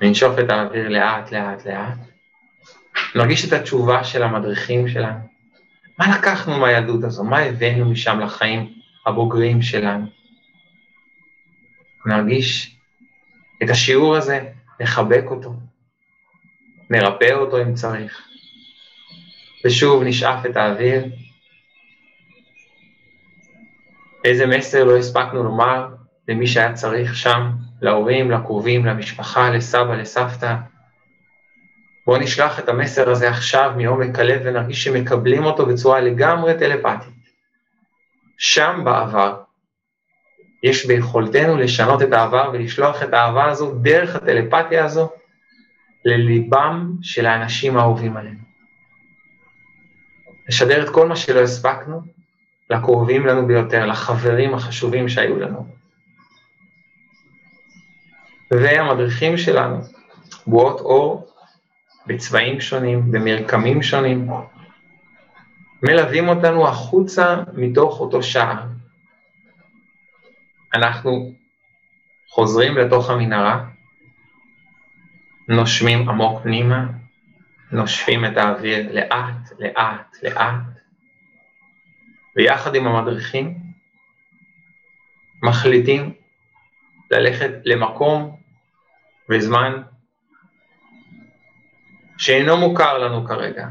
[0.00, 1.98] ננשוף את האוויר לאט לאט לאט,
[3.14, 5.18] נרגיש את התשובה של המדריכים שלנו.
[5.98, 7.24] מה לקחנו מהילדות הזו?
[7.24, 8.72] מה הבאנו משם לחיים
[9.06, 10.06] הבוגרים שלנו?
[12.06, 12.76] נרגיש
[13.62, 14.40] את השיעור הזה,
[14.80, 15.54] נחבק אותו,
[16.90, 18.22] נרפא אותו אם צריך.
[19.64, 21.04] ושוב נשאף את האוויר.
[24.24, 25.88] איזה מסר לא הספקנו לומר
[26.28, 27.50] למי שהיה צריך שם,
[27.82, 30.56] להורים, לקרובים, למשפחה, לסבא, לסבתא.
[32.06, 37.16] בואו נשלח את המסר הזה עכשיו מעומק הלב ונרגיש שמקבלים אותו בצורה לגמרי טלפתית.
[38.38, 39.40] שם בעבר,
[40.62, 45.10] יש ביכולתנו לשנות את העבר ולשלוח את האהבה הזו דרך הטלפתיה הזו
[46.04, 48.38] לליבם של האנשים האהובים עלינו.
[50.48, 52.00] לשדר את כל מה שלא הספקנו
[52.70, 55.66] לקרובים לנו ביותר, לחברים החשובים שהיו לנו.
[58.50, 59.80] והמדריכים שלנו,
[60.46, 61.25] בועות אור
[62.06, 64.28] בצבעים שונים, במרקמים שונים,
[65.82, 68.62] מלווים אותנו החוצה מתוך אותו שער.
[70.74, 71.32] אנחנו
[72.28, 73.64] חוזרים לתוך המנהרה,
[75.48, 76.86] נושמים עמוק פנימה,
[77.72, 80.60] נושפים את האוויר לאט, לאט, לאט,
[82.36, 83.54] ויחד עם המדריכים
[85.42, 86.12] מחליטים
[87.10, 88.36] ללכת למקום
[89.30, 89.82] וזמן
[92.18, 93.66] שאינו מוכר לנו כרגע,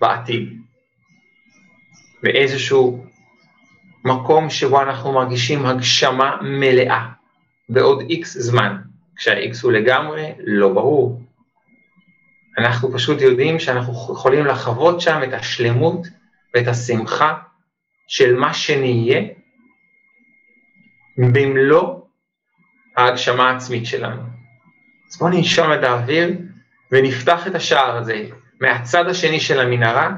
[0.00, 0.60] בעתיד,
[2.22, 3.06] באיזשהו
[4.04, 7.06] מקום שבו אנחנו מרגישים הגשמה מלאה.
[7.68, 8.76] בעוד איקס זמן,
[9.16, 11.22] כשהאיקס הוא לגמרי לא ברור.
[12.58, 16.06] אנחנו פשוט יודעים שאנחנו יכולים לחוות שם את השלמות
[16.54, 17.34] ואת השמחה
[18.08, 19.22] של מה שנהיה
[21.18, 22.00] במלוא
[22.96, 24.22] ההגשמה העצמית שלנו.
[25.10, 26.38] אז בואו ננשום את האוויר
[26.92, 28.24] ונפתח את השער הזה.
[28.60, 30.10] מהצד השני של המנהרה,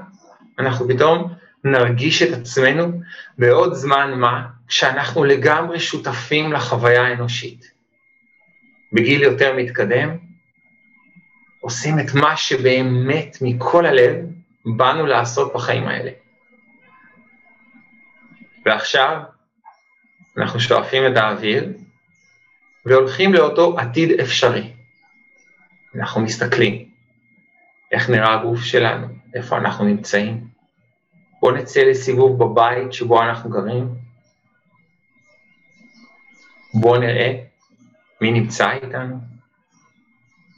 [0.58, 3.00] אנחנו פתאום נרגיש את עצמנו
[3.38, 7.72] בעוד זמן מה, כשאנחנו לגמרי שותפים לחוויה האנושית.
[8.92, 10.16] בגיל יותר מתקדם,
[11.60, 14.16] עושים את מה שבאמת מכל הלב
[14.76, 16.10] באנו לעשות בחיים האלה.
[18.66, 19.18] ועכשיו
[20.38, 21.72] אנחנו שואפים את האוויר
[22.86, 24.72] והולכים לאותו עתיד אפשרי.
[25.94, 26.90] אנחנו מסתכלים,
[27.92, 30.46] איך נראה הגוף שלנו, איפה אנחנו נמצאים.
[31.40, 33.88] בואו נצא לסיבוב בבית שבו אנחנו גרים.
[36.74, 37.44] בואו נראה
[38.20, 39.18] מי נמצא איתנו,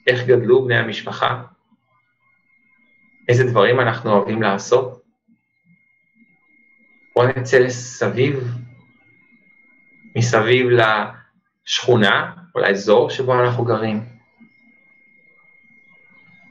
[0.07, 1.43] איך גדלו בני המשפחה.
[3.29, 5.03] איזה דברים אנחנו אוהבים לעשות.
[7.15, 8.55] בואו נצא לסביב,
[10.17, 10.67] מסביב
[11.67, 14.14] לשכונה או לאזור שבו אנחנו גרים.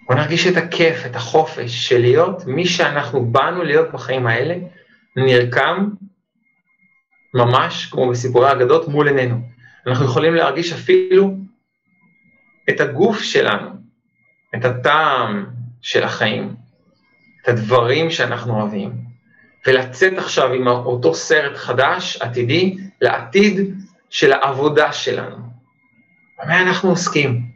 [0.08, 4.56] בואו נרגיש את הכיף, את החופש של להיות מי שאנחנו באנו להיות בחיים האלה,
[5.16, 5.90] נרקם
[7.34, 9.42] ממש כמו בסיפורי האגדות מול עינינו.
[9.88, 11.38] אנחנו יכולים להרגיש אפילו
[12.70, 13.70] את הגוף שלנו,
[14.56, 15.46] את הטעם
[15.82, 16.56] של החיים,
[17.42, 18.92] את הדברים שאנחנו אוהבים,
[19.68, 23.76] ולצאת עכשיו עם אותו סרט חדש, עתידי, לעתיד
[24.10, 25.38] של העבודה שלנו.
[26.40, 27.53] במה אנחנו עוסקים?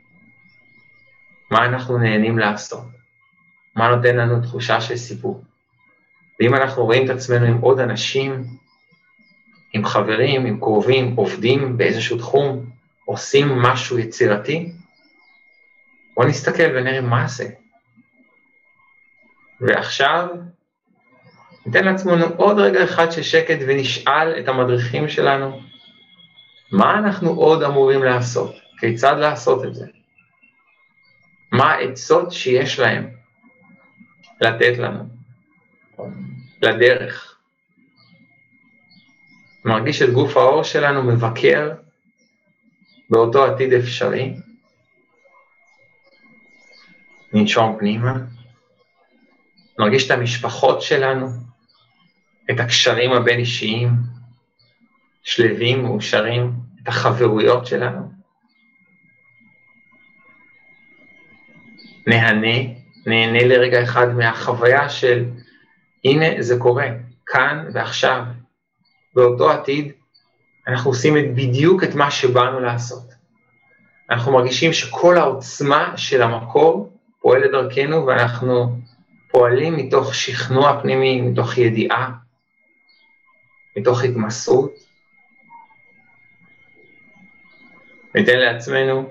[1.52, 2.84] מה אנחנו נהנים לעשות?
[3.76, 5.44] מה נותן לנו תחושה של סיפור?
[6.40, 8.44] ואם אנחנו רואים את עצמנו עם עוד אנשים,
[9.74, 12.70] עם חברים, עם קרובים, עובדים באיזשהו תחום,
[13.06, 14.72] עושים משהו יצירתי,
[16.16, 17.50] בואו נסתכל ונראה מה זה.
[19.62, 20.28] ועכשיו
[21.66, 25.62] ניתן לעצמנו עוד רגע אחד של שקט ונשאל את המדריכים שלנו,
[26.72, 28.56] מה אנחנו עוד אמורים לעשות?
[28.80, 29.86] כיצד לעשות את זה?
[31.52, 33.10] מה העצות שיש להם
[34.42, 35.04] לתת לנו,
[36.62, 37.38] לדרך.
[39.66, 41.72] מרגיש את גוף האור שלנו מבקר
[43.10, 44.36] באותו עתיד אפשרי.
[47.34, 48.14] ננשום פנימה,
[49.80, 51.28] נרגיש את המשפחות שלנו,
[52.52, 53.90] את הקשרים הבין-אישיים,
[55.24, 58.17] שלווים, מאושרים, את החברויות שלנו.
[62.08, 62.58] נהנה,
[63.06, 65.26] נהנה לרגע אחד מהחוויה של
[66.06, 66.88] הנה זה קורה,
[67.26, 68.24] כאן ועכשיו,
[69.16, 69.92] באותו עתיד,
[70.68, 73.14] אנחנו עושים את בדיוק את מה שבאנו לעשות.
[74.10, 78.78] אנחנו מרגישים שכל העוצמה של המקור פועלת דרכנו ואנחנו
[79.32, 82.12] פועלים מתוך שכנוע פנימי, מתוך ידיעה,
[83.78, 84.72] מתוך התמסרות.
[88.16, 89.10] ניתן לעצמנו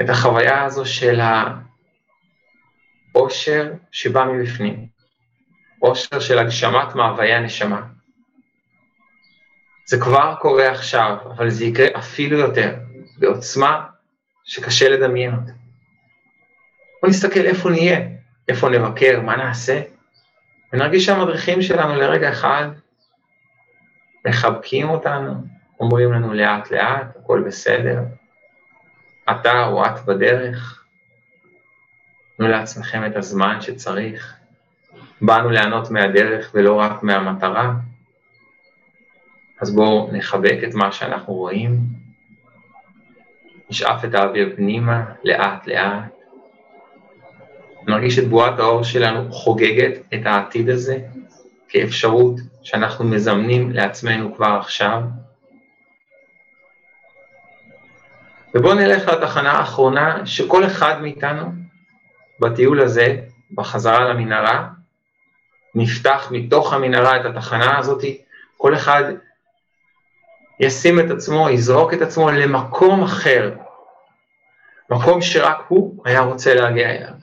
[0.00, 1.20] את החוויה הזו של
[3.14, 4.86] העושר שבא מבפנים,
[5.78, 7.82] עושר של הגשמת מאוויי הנשמה.
[9.86, 12.76] זה כבר קורה עכשיו, אבל זה יקרה אפילו יותר,
[13.18, 13.86] בעוצמה
[14.44, 15.52] שקשה לדמיין אותה.
[17.00, 18.00] בואו נסתכל איפה נהיה,
[18.48, 19.80] איפה נבקר, מה נעשה,
[20.72, 22.68] ונרגיש שהמדריכים שלנו לרגע אחד
[24.26, 25.34] מחבקים אותנו,
[25.80, 27.98] אומרים לנו לאט לאט, הכל בסדר,
[29.30, 30.84] אתה או את בדרך,
[32.36, 34.34] תנו לעצמכם את הזמן שצריך.
[35.20, 37.74] באנו ליהנות מהדרך ולא רק מהמטרה,
[39.60, 41.78] אז בואו נחבק את מה שאנחנו רואים,
[43.70, 46.14] נשאף את האוויר פנימה, לאט לאט.
[47.86, 50.98] נרגיש את בועת האור שלנו חוגגת את העתיד הזה
[51.68, 55.02] כאפשרות שאנחנו מזמנים לעצמנו כבר עכשיו.
[58.54, 61.52] ובואו נלך לתחנה האחרונה שכל אחד מאיתנו
[62.40, 63.16] בטיול הזה,
[63.54, 64.68] בחזרה למנהרה,
[65.74, 68.04] נפתח מתוך המנהרה את התחנה הזאת,
[68.56, 69.02] כל אחד
[70.60, 73.54] ישים את עצמו, יזרוק את עצמו למקום אחר,
[74.90, 77.14] מקום שרק הוא היה רוצה להגיע אליו.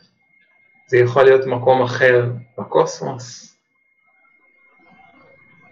[0.87, 3.57] זה יכול להיות מקום אחר בקוסמוס,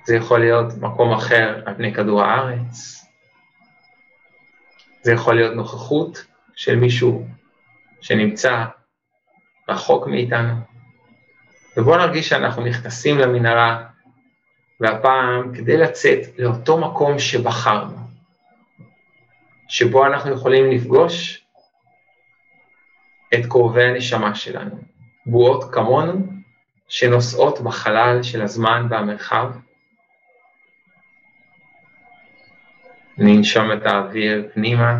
[0.06, 2.99] זה יכול להיות מקום אחר על פני כדור הארץ,
[5.02, 7.26] זה יכול להיות נוכחות של מישהו
[8.02, 8.66] שנמצא
[9.70, 10.54] רחוק מאיתנו.
[11.78, 13.86] ובואו נרגיש שאנחנו נכנסים למנהרה,
[14.80, 17.98] והפעם כדי לצאת לאותו מקום שבחרנו,
[19.68, 21.46] שבו אנחנו יכולים לפגוש
[23.34, 24.80] את קרובי הנשמה שלנו,
[25.26, 26.14] בועות כמונו
[26.88, 29.52] שנוסעות בחלל של הזמן והמרחב,
[33.20, 35.00] ננשום את האוויר פנימה,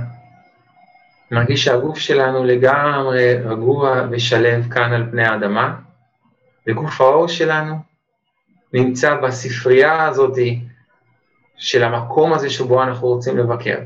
[1.32, 5.76] נרגיש שהגוף שלנו לגמרי רגוע ושלב כאן על פני האדמה,
[6.68, 7.76] וגוף האור שלנו
[8.74, 10.38] נמצא בספרייה הזאת
[11.58, 13.80] של המקום הזה שבו אנחנו רוצים לבקר.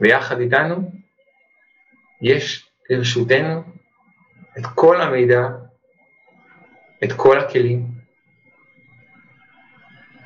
[0.00, 0.90] ויחד איתנו
[2.22, 3.62] יש לרשותנו
[4.58, 5.48] את כל המידע,
[7.04, 7.86] את כל הכלים,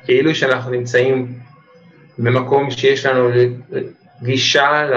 [0.05, 1.44] כאילו שאנחנו נמצאים
[2.17, 3.29] במקום שיש לנו
[4.23, 4.89] גישה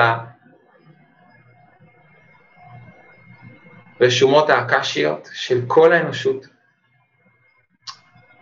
[4.00, 6.46] לרשומות האקשיות של כל האנושות,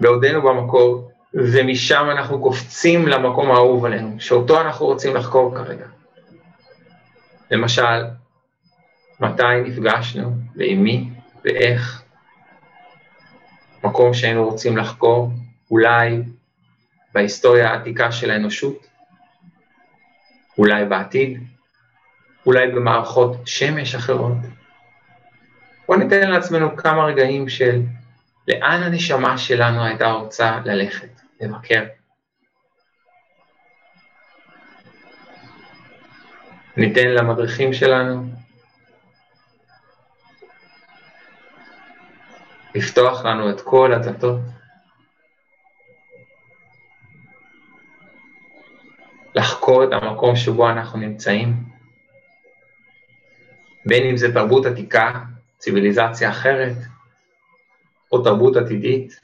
[0.01, 5.87] בעודנו במקור, ומשם אנחנו קופצים למקום האהוב עלינו, שאותו אנחנו רוצים לחקור כרגע.
[7.51, 8.05] למשל,
[9.21, 11.09] מתי נפגשנו ועם מי,
[11.45, 12.03] ואיך,
[13.85, 15.31] מקום שהיינו רוצים לחקור,
[15.71, 16.23] אולי
[17.17, 18.87] בהיסטוריה העתיקה של האנושות,
[20.59, 21.41] אולי בעתיד,
[22.47, 24.37] אולי במערכות שמש אחרות.
[25.87, 27.83] בואו ניתן לעצמנו כמה רגעים של
[28.49, 31.09] לאן הנשמה שלנו הייתה רוצה ללכת,
[31.41, 31.85] לבקר.
[36.77, 38.31] ניתן למדריכים שלנו
[42.75, 44.56] לפתוח לנו את כל הדלתות.
[49.37, 51.55] לחקור את המקום שבו אנחנו נמצאים,
[53.87, 55.21] בין אם זה תרבות עתיקה,
[55.59, 56.77] ציוויליזציה אחרת,
[58.13, 59.21] או תרבות עתידית,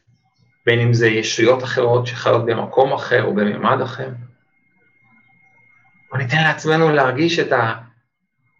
[0.66, 4.08] בין אם זה ישויות אחרות שחיות במקום אחר או בממד אחר.
[6.10, 7.52] בוא ניתן לעצמנו להרגיש את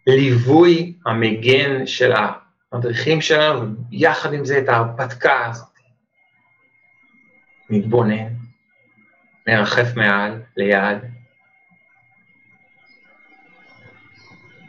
[0.07, 2.13] הליווי המגן של
[2.71, 5.73] המדריכים שלנו, ויחד עם זה את ההרפתקה הזאת.
[7.69, 8.33] נתבונן,
[9.47, 11.12] נרחף מעל, ליד,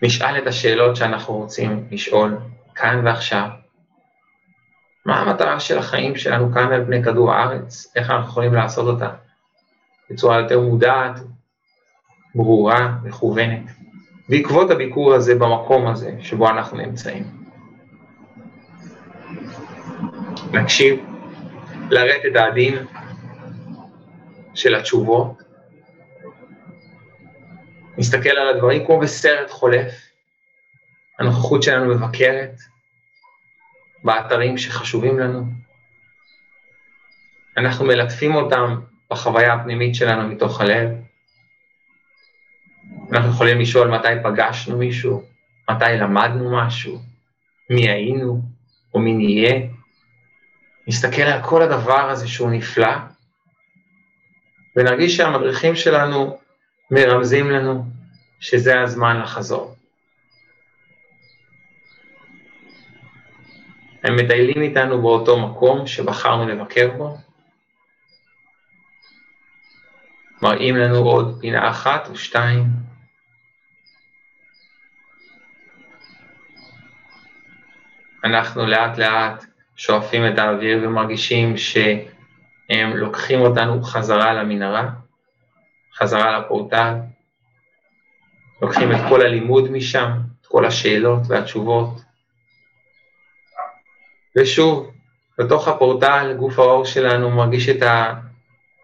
[0.05, 2.39] נשאל את השאלות שאנחנו רוצים לשאול
[2.75, 3.49] כאן ועכשיו.
[5.07, 7.93] מה המטרה של החיים שלנו כאן על פני כדור הארץ?
[7.97, 9.11] איך אנחנו יכולים לעשות אותה
[10.11, 11.21] בצורה יותר מודעת,
[12.35, 13.71] ברורה, מכוונת,
[14.29, 17.25] בעקבות הביקור הזה במקום הזה שבו אנחנו נמצאים.
[20.53, 21.01] נקשיב
[21.91, 22.87] לרטט העדין
[24.55, 25.43] של התשובות,
[27.99, 29.93] נסתכל על הדברים כמו בסרט חולף,
[31.19, 32.55] הנוכחות שלנו מבקרת
[34.05, 35.45] באתרים שחשובים לנו,
[37.57, 38.81] אנחנו מלטפים אותם
[39.11, 40.91] בחוויה הפנימית שלנו מתוך הלב,
[43.13, 45.25] אנחנו יכולים לשאול מתי פגשנו מישהו,
[45.71, 46.99] מתי למדנו משהו,
[47.71, 48.43] מי היינו
[48.95, 49.61] או מי נהיה,
[50.87, 52.97] נסתכל על כל הדבר הזה שהוא נפלא,
[54.77, 56.39] ונרגיש שהמדריכים שלנו
[56.91, 57.85] מרמזים לנו
[58.41, 59.75] שזה הזמן לחזור.
[64.05, 67.17] הם מטיילים איתנו באותו מקום שבחרנו לבקר בו,
[70.43, 72.65] מראים לנו עוד פינה אחת או שתיים,
[78.25, 79.45] אנחנו לאט לאט
[79.77, 84.91] שואפים את האוויר ומרגישים שהם לוקחים אותנו חזרה למנהרה,
[85.97, 86.95] חזרה לפורטל,
[88.63, 92.01] לוקחים את כל הלימוד משם, את כל השאלות והתשובות.
[94.37, 94.91] ושוב,
[95.39, 97.83] בתוך הפורטל, גוף האור שלנו מרגיש את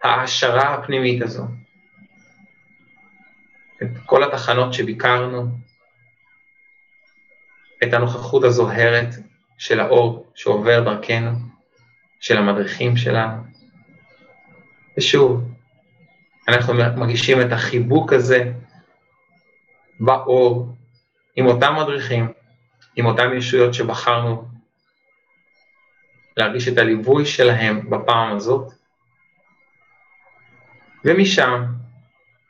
[0.03, 1.43] ההעשרה הפנימית הזו.
[3.83, 5.47] את כל התחנות שביקרנו,
[7.83, 9.15] את הנוכחות הזוהרת
[9.57, 11.31] של האור שעובר דרכנו,
[12.19, 13.43] של המדריכים שלנו.
[14.97, 15.50] ושוב,
[16.47, 18.51] אנחנו מרגישים את החיבוק הזה
[19.99, 20.75] באור,
[21.35, 22.31] עם אותם מדריכים,
[22.95, 24.47] עם אותם ישויות שבחרנו
[26.37, 28.73] להרגיש את הליווי שלהם בפעם הזאת,
[31.05, 31.65] ומשם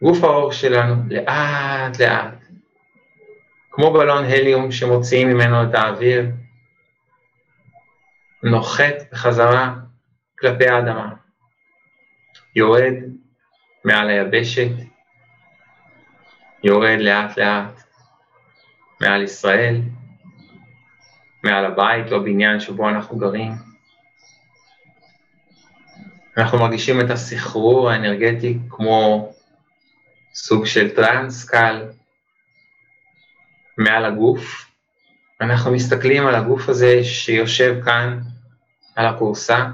[0.01, 2.33] גוף האור שלנו לאט לאט,
[3.71, 6.25] כמו בלון הליום שמוציאים ממנו את האוויר,
[8.43, 9.75] נוחת בחזרה
[10.39, 11.13] כלפי האדמה,
[12.55, 12.93] יורד
[13.85, 14.71] מעל היבשת,
[16.63, 17.83] יורד לאט לאט
[19.01, 19.81] מעל ישראל,
[21.43, 23.51] מעל הבית או בניין שבו אנחנו גרים.
[26.37, 29.31] אנחנו מרגישים את הסחרור האנרגטי כמו
[30.33, 31.89] סוג של טרנס קל
[33.77, 34.71] מעל הגוף.
[35.41, 38.19] אנחנו מסתכלים על הגוף הזה שיושב כאן
[38.95, 39.65] על הכורסה,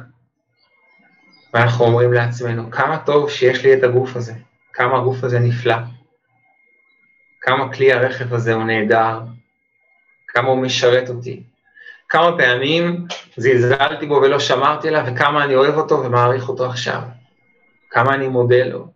[1.53, 4.33] ואנחנו אומרים לעצמנו, כמה טוב שיש לי את הגוף הזה,
[4.73, 5.75] כמה הגוף הזה נפלא.
[7.41, 9.19] כמה כלי הרכב הזה הוא נהדר,
[10.27, 11.43] כמה הוא משרת אותי,
[12.09, 13.05] כמה פעמים
[13.37, 17.01] זלזלתי בו ולא שמרתי עליו, וכמה אני אוהב אותו ומעריך אותו עכשיו,
[17.89, 18.87] כמה אני מודה לו.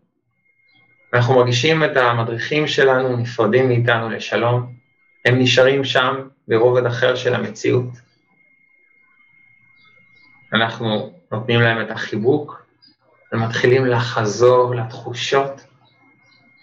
[1.13, 4.73] אנחנו מרגישים את המדריכים שלנו נפרדים מאיתנו לשלום,
[5.25, 7.89] הם נשארים שם ברובד אחר של המציאות.
[10.53, 12.65] אנחנו נותנים להם את החיבוק
[13.34, 15.61] ומתחילים לחזור לתחושות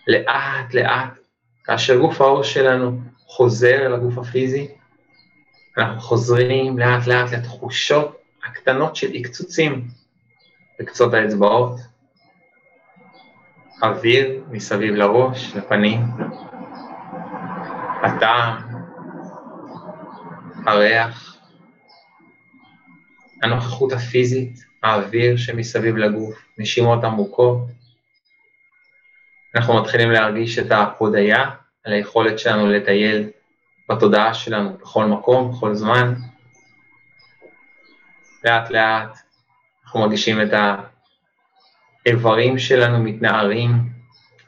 [0.06, 1.18] לאט לאט.
[1.64, 4.68] כאשר גוף האור שלנו חוזר אל הגוף הפיזי,
[5.78, 9.88] אנחנו חוזרים לאט לאט לתחושות הקטנות של עקצוצים
[10.80, 11.80] בקצות האצבעות,
[13.82, 16.00] אוויר מסביב לראש, לפנים,
[18.02, 18.56] הטעם,
[20.66, 21.37] הריח,
[23.42, 27.58] הנוכחות הפיזית, האוויר שמסביב לגוף, נשימות עמוקות.
[29.54, 31.50] אנחנו מתחילים להרגיש את ההודיה
[31.84, 33.28] על היכולת שלנו לטייל
[33.88, 36.14] בתודעה שלנו בכל מקום, בכל זמן.
[38.44, 39.18] לאט לאט
[39.84, 40.48] אנחנו מרגישים את
[42.06, 43.70] האיברים שלנו מתנערים,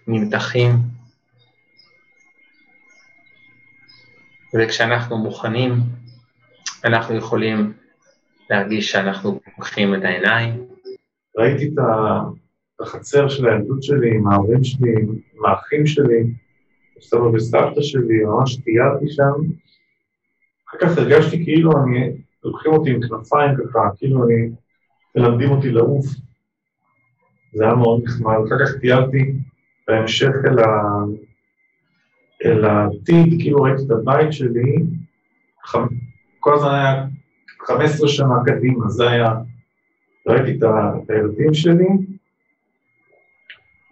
[0.07, 0.76] נמתחים,
[4.55, 5.72] וכשאנחנו מוכנים,
[6.84, 7.72] אנחנו יכולים
[8.51, 10.67] להרגיש שאנחנו פוקחים את העיניים.
[11.37, 11.79] ראיתי את
[12.81, 14.93] החצר של הילדות שלי עם ההורים שלי,
[15.35, 16.25] עם האחים שלי,
[17.01, 19.33] סבא וסבתא שלי, ממש טיילתי שם.
[20.69, 22.11] אחר כך הרגשתי כאילו אני,
[22.45, 24.51] לוקחים אותי עם כנפיים ככה, כאילו אני,
[25.17, 26.07] מלמדים אותי לעוף.
[27.55, 28.35] זה היה מאוד נחמד.
[28.47, 29.33] אחר כך טיילתי
[29.89, 30.83] בהמשך אל, ה...
[32.45, 34.77] אל העתיד, כאילו ראיתי את הבית שלי.
[36.41, 37.07] כל הזמן היה
[37.67, 39.35] 15 שנה קדימה, זה היה,
[40.27, 40.63] ראיתי את,
[41.09, 41.89] הילדים שלי,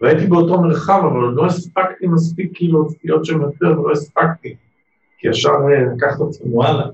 [0.01, 4.55] והייתי באותו מרחב, אבל לא הספקתי מספיק כאילו להיות שם יותר, ולא הספקתי,
[5.17, 5.51] כי ישר
[5.95, 6.87] לקחת אותנו הלאה.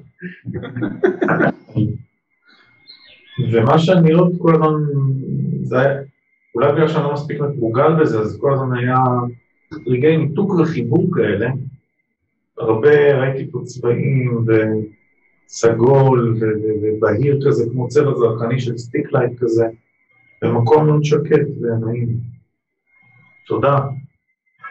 [3.52, 4.74] ומה שאני עוד כל הזמן,
[5.64, 6.02] זה היה,
[6.56, 8.98] אולי בגלל שאני לא מספיק מתורגל בזה, אז כל הזמן היה
[9.88, 11.50] רגעי ניתוק וחיבור כאלה.
[12.58, 14.46] הרבה, ראיתי פה צבעים
[15.46, 16.38] וסגול
[16.82, 19.66] ובהיר כזה, כמו צבע זרחני של סטיקלייט כזה,
[20.42, 22.08] במקום מאוד שקט ונעים.
[23.48, 23.78] תודה.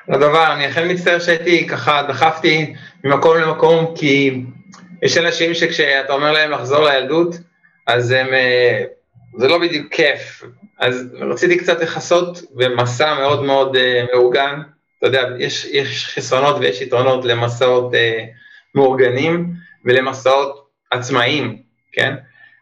[0.08, 4.42] אותו דבר, אני אכן מצטער שהייתי ככה, דחפתי ממקום למקום, כי
[5.02, 7.34] יש אנשים שכשאתה אומר להם לחזור לילדות,
[7.86, 8.84] אז הם, אה,
[9.36, 10.44] זה לא בדיוק כיף.
[10.78, 13.78] אז רציתי קצת לכסות במסע מאוד מאוד uh,
[14.12, 14.60] מאורגן.
[14.98, 17.96] אתה יודע, יש, יש חסרונות ויש יתרונות למסעות uh,
[18.74, 19.52] מאורגנים
[19.84, 20.63] ולמסעות
[20.94, 21.58] עצמאיים,
[21.92, 22.14] כן?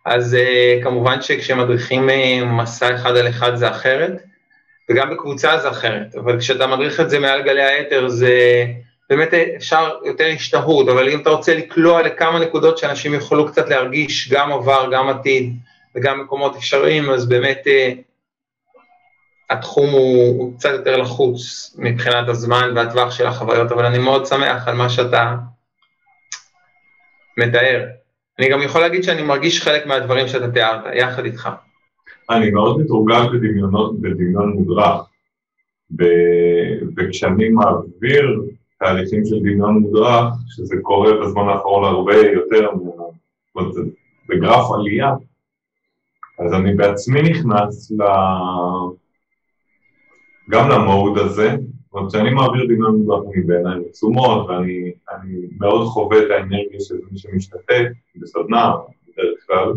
[0.05, 4.23] אז uh, כמובן שכשמדריכים uh, מסע אחד על אחד זה אחרת.
[4.91, 8.65] וגם בקבוצה זה אחרת, אבל כשאתה מדריך את זה מעל גלי האתר זה
[9.11, 14.33] באמת אפשר יותר השתהות, אבל אם אתה רוצה לקלוע לכמה נקודות שאנשים יוכלו קצת להרגיש
[14.33, 15.57] גם עבר, גם עתיד
[15.95, 17.93] וגם מקומות אפשריים, אז באמת אה,
[19.51, 24.69] התחום הוא, הוא קצת יותר לחוץ מבחינת הזמן והטווח של החוויות, אבל אני מאוד שמח
[24.69, 25.35] על מה שאתה
[27.37, 27.85] מתאר.
[28.39, 31.49] אני גם יכול להגיד שאני מרגיש חלק מהדברים שאתה תיארת, יחד איתך.
[32.31, 33.39] אני מאוד מתורגל
[34.01, 35.01] בדמיון מודרך,
[35.97, 36.05] ב...
[36.97, 38.43] וכשאני מעביר
[38.79, 42.69] תהליכים של דמיון מודרך, שזה קורה בזמן האחרון הרבה יותר,
[44.29, 45.11] בגרף עלייה,
[46.39, 48.03] אז אני בעצמי נכנס ל...
[50.51, 51.57] גם למוד הזה,
[51.95, 54.93] אומרת כשאני מעביר מודרך אני בעיניים עצומות ואני
[55.61, 58.73] מאוד חווה את האנרגיה של מי שמשתתף בסדנה
[59.09, 59.73] בדרך כלל,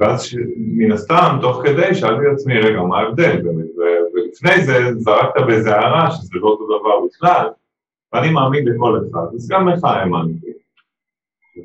[0.00, 3.66] ואז מן הסתם, תוך כדי, שאלתי את עצמי, רגע, מה ההבדל באמת?
[4.14, 7.48] ולפני זה זרקת באיזה הערה שזה לא אותו דבר בכלל,
[8.12, 10.52] ואני מאמין לכל אחד, אז גם לך האמנתי.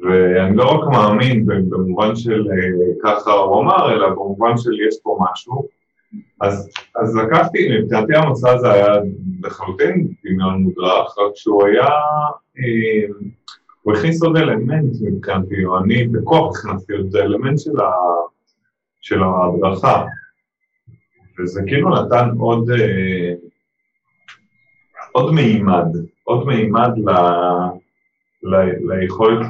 [0.02, 5.20] ואני לא רק מאמין במובן של אה, ככה הוא אמר, אלא במובן של יש פה
[5.22, 5.68] משהו.
[6.42, 8.88] אז, אז לקחתי, מבחינתי המסע הזה היה
[9.44, 11.88] לחלוטין דמיון מודרך, רק שהוא היה,
[12.60, 13.08] אה,
[13.82, 17.92] הוא הכניס עוד אלמנט מבחינתי, או אני בכוח הכנסתי עוד אלמנט של, ה,
[19.02, 20.06] של ההדרכה,
[21.40, 23.34] וזה כאילו נתן עוד, אה,
[25.12, 25.88] עוד מימד,
[26.24, 27.12] עוד מימד ל,
[28.44, 28.56] ל,
[28.94, 29.48] ליכולת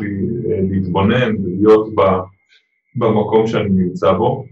[0.70, 1.88] להתבונן ולהיות
[2.96, 4.46] במקום שאני נמצא בו.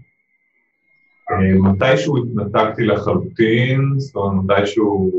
[1.30, 5.10] אה, מתישהו התנתקתי לחלוטין, זאת אומרת מתישהו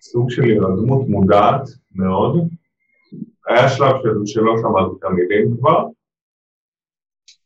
[0.00, 1.62] סוג של הירדמות מודעת
[1.94, 2.48] מאוד,
[3.48, 5.84] היה שלב של, שלא שמעתי את המילים כבר,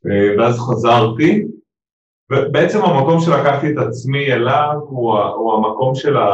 [0.07, 1.45] אה, ואז חזרתי,
[2.33, 6.29] ובעצם המקום שלקחתי את עצמי אליו הוא, הוא המקום של ה,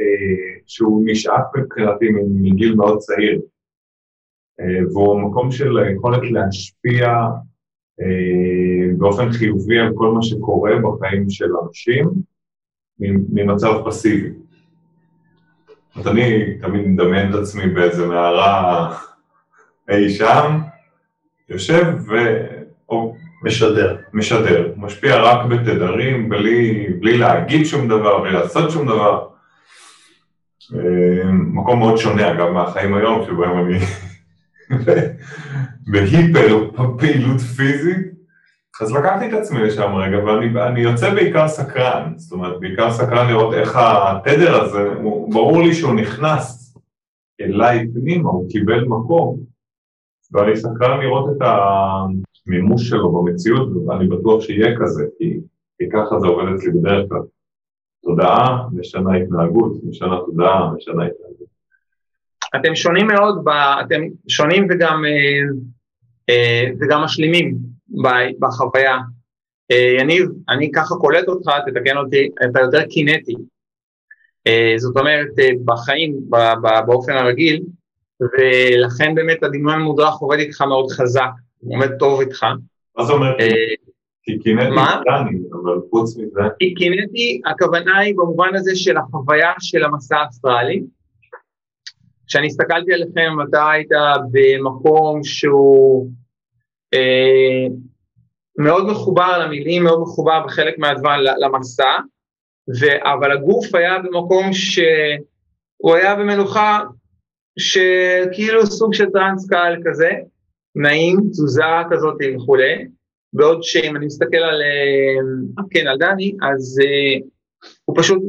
[0.00, 2.06] אה, שהוא נשאף מבחינתי
[2.42, 3.40] מגיל מאוד צעיר,
[4.92, 7.08] והוא המקום של היכולת להשפיע
[8.98, 12.10] באופן חיובי על כל מה שקורה בחיים של אנשים
[13.32, 14.30] ממצב פסיבי.
[15.96, 18.96] אז אני תמיד מדמיין את עצמי באיזה מערה
[19.90, 20.60] אי שם,
[21.48, 22.14] יושב ו...
[22.88, 23.96] או משדר.
[24.12, 29.28] משדר, משפיע רק בתדרים, בלי, בלי להגיד שום דבר, בלי לעשות שום דבר.
[30.74, 33.78] אה, מקום מאוד שונה אגב מהחיים היום, שבהם אני
[35.92, 38.16] בהיפר פעילות פיזית,
[38.82, 43.54] אז לקחתי את עצמי לשם רגע, ואני יוצא בעיקר סקרן, זאת אומרת, בעיקר סקרן לראות
[43.54, 46.76] איך התדר הזה, הוא, ברור לי שהוא נכנס
[47.40, 49.38] אליי פנימה, הוא קיבל מקום,
[50.32, 51.42] ואני סקרן לראות את,
[52.46, 55.40] המימוש שלו במציאות, ואני בטוח שיהיה כזה, כי,
[55.78, 57.22] כי ככה זה עובד אצלי בדרך כלל.
[58.02, 61.35] תודעה משנה התנהגות, משנה תודעה, משנה התנהגות.
[62.56, 63.48] אתם שונים מאוד, ב,
[63.80, 65.40] אתם שונים וגם, אה,
[66.28, 67.56] אה, וגם משלימים
[68.38, 68.96] בחוויה.
[69.70, 73.34] אה, יניב, אני ככה קולט אותך, תתקן אותי, אתה יותר קינטי.
[74.76, 75.28] זאת אומרת,
[75.64, 76.16] בחיים,
[76.86, 77.62] באופן הרגיל,
[78.20, 82.46] ולכן באמת הדמיון מודרך עובד איתך מאוד חזק, הוא עומד טוב איתך.
[82.96, 83.36] מה זה אומר?
[84.22, 84.64] כי קינטי
[85.06, 86.40] דני, אבל חוץ מזה...
[86.58, 90.82] כי קינטי, הכוונה היא במובן הזה של החוויה של המסע האסטרלי.
[92.26, 93.88] כשאני הסתכלתי עליכם, אתה היית
[94.30, 96.10] במקום שהוא
[96.94, 97.66] אה,
[98.58, 101.96] מאוד מחובר למילים, מאוד מחובר בחלק מהזמן למסע,
[102.80, 106.80] ו, אבל הגוף היה במקום שהוא היה במנוחה
[107.58, 110.10] שכאילו סוג של טרנס קהל כזה,
[110.74, 112.86] נעים, תזוזה כזאת וכולי,
[113.32, 117.24] בעוד שאם אני מסתכל על, אה, כן, על דני, אז uh,
[117.84, 118.22] הוא פשוט,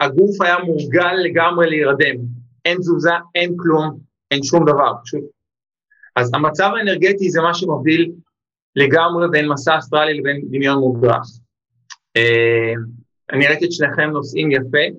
[0.00, 2.16] הגוף היה מורגל לגמרי להירדם,
[2.64, 3.98] אין תזוזה, אין כלום,
[4.30, 5.24] אין שום דבר, פשוט.
[6.16, 8.12] אז המצב האנרגטי זה מה שמוביל
[8.76, 11.26] לגמרי בין מסע אסטרלי לבין דמיון מודרך.
[12.18, 12.78] Uh,
[13.32, 14.98] אני ראיתי את שניכם נושאים יפה,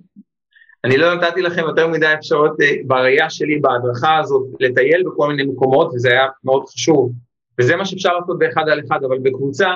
[0.84, 5.44] אני לא נתתי לכם יותר מדי אפשרות uh, בראייה שלי בהדרכה הזאת לטייל בכל מיני
[5.44, 7.12] מקומות, וזה היה מאוד חשוב.
[7.60, 9.70] וזה מה שאפשר לעשות באחד על אחד, אבל בקבוצה,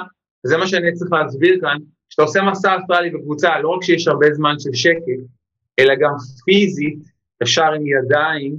[0.45, 1.77] וזה מה שאני צריך להסביר כאן,
[2.09, 5.23] כשאתה עושה מסע אסטרלי בקבוצה, לא רק שיש הרבה זמן של שקט,
[5.79, 6.11] אלא גם
[6.45, 6.99] פיזית,
[7.43, 8.55] אפשר עם ידיים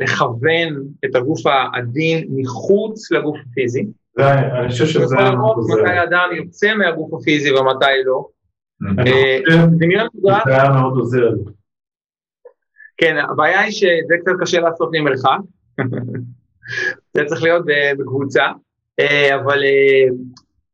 [0.00, 3.86] לכוון את הגוף העדין מחוץ לגוף הפיזי.
[4.18, 5.82] אני חושב שזה היה מאוד עוזר.
[5.82, 8.26] מתי אדם יוצא מהגוף הפיזי ומתי לא.
[8.98, 10.06] אני אה,
[10.44, 11.30] שזה היה מאוד עוזר.
[12.96, 15.38] כן, הבעיה היא שזה קצת קשה לעשות ממרחק.
[17.14, 17.64] זה צריך להיות
[17.98, 18.44] בקבוצה,
[19.00, 19.62] אה, אבל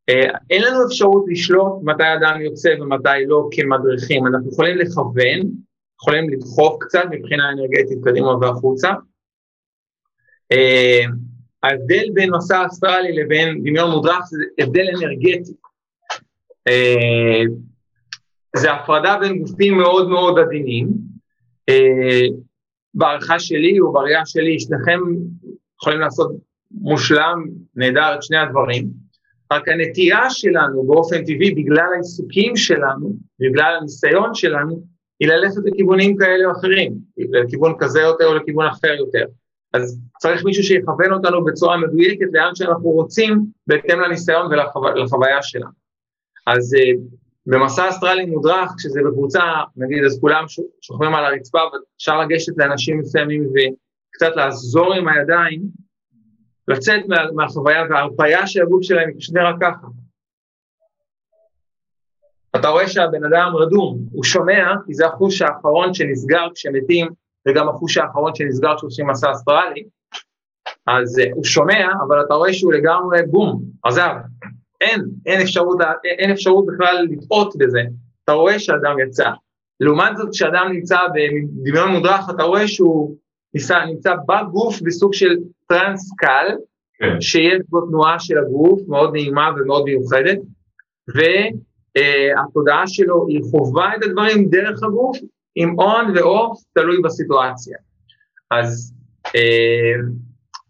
[0.08, 5.40] אה, אין לנו אפשרות לשלוט מתי אדם יוצא ומתי לא כמדריכים, אנחנו יכולים לכוון,
[6.00, 8.90] יכולים לדחוף קצת מבחינה אנרגטית קדימה והחוצה.
[11.62, 15.52] ההבדל בין מסע אסטרלי לבין דמיון מודרך זה הבדל אנרגטי.
[18.56, 20.88] זה הפרדה בין גופים מאוד מאוד עדינים.
[22.94, 25.00] בהערכה שלי או בראייה שלי, שניכם
[25.80, 26.32] יכולים לעשות
[26.70, 27.44] מושלם,
[27.76, 28.88] נהדר את שני הדברים,
[29.52, 34.93] רק הנטייה שלנו באופן טבעי, בגלל העיסוקים שלנו, בגלל הניסיון שלנו,
[35.24, 39.24] היא ללכת לכיוונים כאלה או אחרים, לכיוון כזה יותר או לכיוון אחר יותר.
[39.72, 45.70] אז צריך מישהו שיכוון אותנו בצורה מדויקת לאן שאנחנו רוצים, בהתאם לניסיון ולחוויה שלנו.
[46.46, 46.98] אז uh,
[47.46, 49.42] במסע אסטרלי מודרך, כשזה בקבוצה,
[49.76, 50.44] נגיד, אז כולם
[50.80, 53.52] שוכבים על הרצפה ואפשר לגשת לאנשים מסוימים
[54.10, 55.62] קצת לעזור עם הידיים,
[56.68, 59.86] לצאת מה, מהחוויה וההרפאיה של הגוף שלהם היא פשוט נראה ככה.
[62.56, 67.08] אתה רואה שהבן אדם רדום, הוא שומע, כי זה החוש האחרון שנסגר כשמתים,
[67.48, 69.84] וגם החוש האחרון שנסגר כשעושים מסע אסטרלי,
[70.86, 74.14] אז uh, הוא שומע, אבל אתה רואה שהוא לגמרי בום, עזב.
[74.80, 75.78] אין, אין אפשרות,
[76.18, 77.80] אין אפשרות בכלל לטעות בזה,
[78.24, 79.30] אתה רואה שאדם יצא.
[79.80, 83.16] לעומת זאת, כשאדם נמצא בדמיון מודרך, אתה רואה שהוא
[83.54, 85.36] ניסה, נמצא בגוף בסוג של
[85.68, 86.46] טרנס קל,
[86.98, 87.20] כן.
[87.20, 90.38] שיש בו תנועה של הגוף מאוד נעימה ומאוד מיוחדת,
[91.08, 95.18] והתודעה uh, שלו היא חווה את הדברים דרך הגוף,
[95.54, 97.78] עם און ואוף, תלוי בסיטואציה.
[98.50, 98.94] אז
[99.26, 99.30] uh,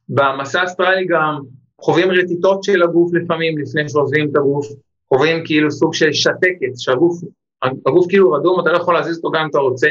[0.08, 1.40] במסע אסטרלי גם
[1.80, 4.66] חווים רטיטות של הגוף לפעמים לפני שעוזבים את הגוף,
[5.08, 7.20] חווים כאילו סוג של שתקת, שהגוף
[7.62, 9.88] הגוף כאילו רדום, אתה לא יכול להזיז אותו גם אם אתה רוצה,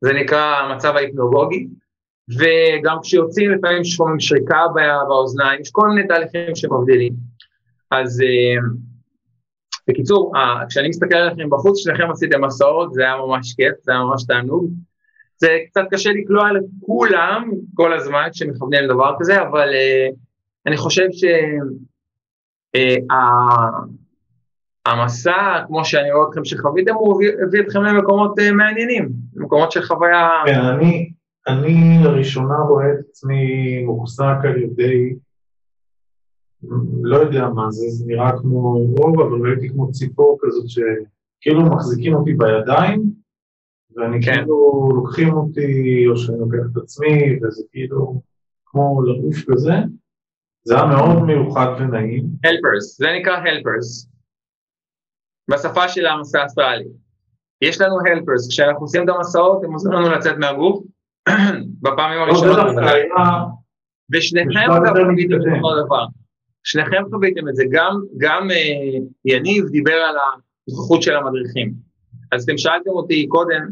[0.00, 1.66] זה נקרא המצב ההיפנוגוגי.
[2.30, 4.64] וגם כשיוצאים לפעמים שומעים שריקה
[5.08, 7.12] באוזניים, יש כל מיני תהליכים שמבדילים.
[7.90, 8.62] אז אה,
[9.88, 10.32] בקיצור,
[10.68, 14.70] כשאני מסתכל עליכם בחוץ, שניכם עשיתם מסעות, זה היה ממש כיף, זה היה ממש תענוג.
[15.38, 20.14] זה קצת קשה לקלוע לכולם כל הזמן כשמכוונים לדבר כזה, אבל uh,
[20.66, 21.06] אני חושב
[24.86, 29.82] שהמסע, uh, כמו שאני רואה אתכם שחוויתם, הוא הביא אתכם למקומות uh, מעניינים, למקומות של
[29.82, 30.30] חוויה...
[30.46, 31.12] כן, אני,
[31.48, 35.14] אני לראשונה רואה את עצמי מוחזק על ידי,
[37.02, 42.14] לא יודע מה זה, זה נראה כמו רוב, אבל ראיתי כמו ציפור כזאת שכאילו מחזיקים
[42.14, 43.02] אותי בידיים,
[43.96, 44.34] ואני כן.
[44.34, 48.20] כאילו לוקחים אותי, או שאני לוקח את עצמי, וזה כאילו
[48.66, 49.72] כמו לעוף כזה.
[50.64, 52.24] זה היה מאוד מיוחד ונעים.
[52.46, 54.08] Helpers, זה נקרא Helpers.
[55.50, 56.88] בשפה של המסע האסטרלי.
[57.62, 60.84] יש לנו Helpers, כשאנחנו עושים את המסעות, הם עוזרים לנו לצאת מהגוף,
[61.82, 62.58] בפעמים הראשונות.
[64.12, 66.06] ושניכם אגב בדיוק אותו דבר.
[66.66, 71.72] שניכם חוויתם את זה, גם, גם אה, יניב דיבר על הנוכחות של המדריכים.
[72.32, 73.62] אז אתם שאלתם אותי קודם,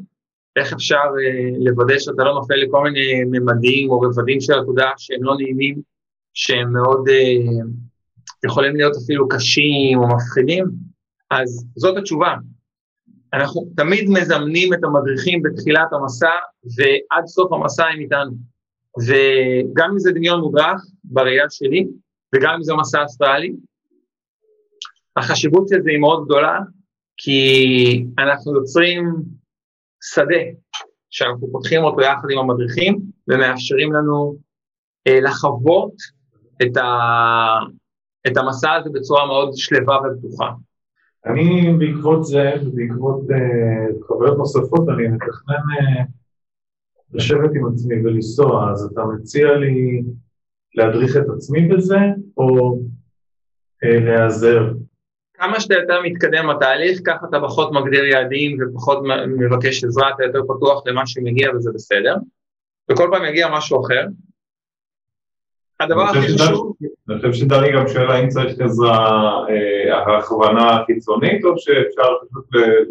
[0.57, 5.23] איך אפשר אה, לוודא שאתה לא נופל לכל מיני ממדים או רבדים של התודעה שהם
[5.23, 5.81] לא נעימים,
[6.35, 7.65] שהם מאוד, אה,
[8.45, 10.65] יכולים להיות אפילו קשים או מפחידים?
[11.31, 12.35] אז זאת התשובה.
[13.33, 16.31] אנחנו תמיד מזמנים את המדריכים בתחילת המסע,
[16.77, 18.33] ועד סוף המסע הם איתנו.
[19.07, 21.87] וגם אם זה דמיון מודרך, בראייה שלי,
[22.35, 23.53] וגם אם זה מסע אסטרלי,
[25.17, 26.59] החשיבות של זה היא מאוד גדולה,
[27.17, 29.15] כי אנחנו יוצרים
[30.03, 30.45] שדה
[31.11, 34.37] שאנחנו פותחים אותו יחד עם המדריכים ומאפשרים לנו
[35.07, 35.93] אה, לחוות
[36.63, 36.89] את, ה,
[38.27, 40.51] את המסע הזה בצורה מאוד שלווה ובטוחה.
[41.27, 46.03] אני בעקבות זה, ובעקבות uh, חוויות נוספות, אני מתכנן uh,
[47.13, 50.03] לשבת עם עצמי ולנסוע, אז אתה מציע לי
[50.75, 51.97] להדריך את עצמי בזה,
[52.37, 52.79] או
[53.85, 54.63] uh, להיעזר?
[55.35, 60.41] כמה שאתה יותר מתקדם בתהליך, ככה אתה פחות מגדיר יעדים ופחות מבקש עזרה, אתה יותר
[60.43, 62.17] פתוח למה שמגיע וזה בסדר,
[62.91, 64.07] וכל פעם יגיע משהו אחר.
[65.81, 66.75] הדבר הכי חשוב...
[67.11, 72.47] אני חושב שדני גם שואל האם צריך עזרה, אה, הכוונה חיצונית, או שאפשר פשוט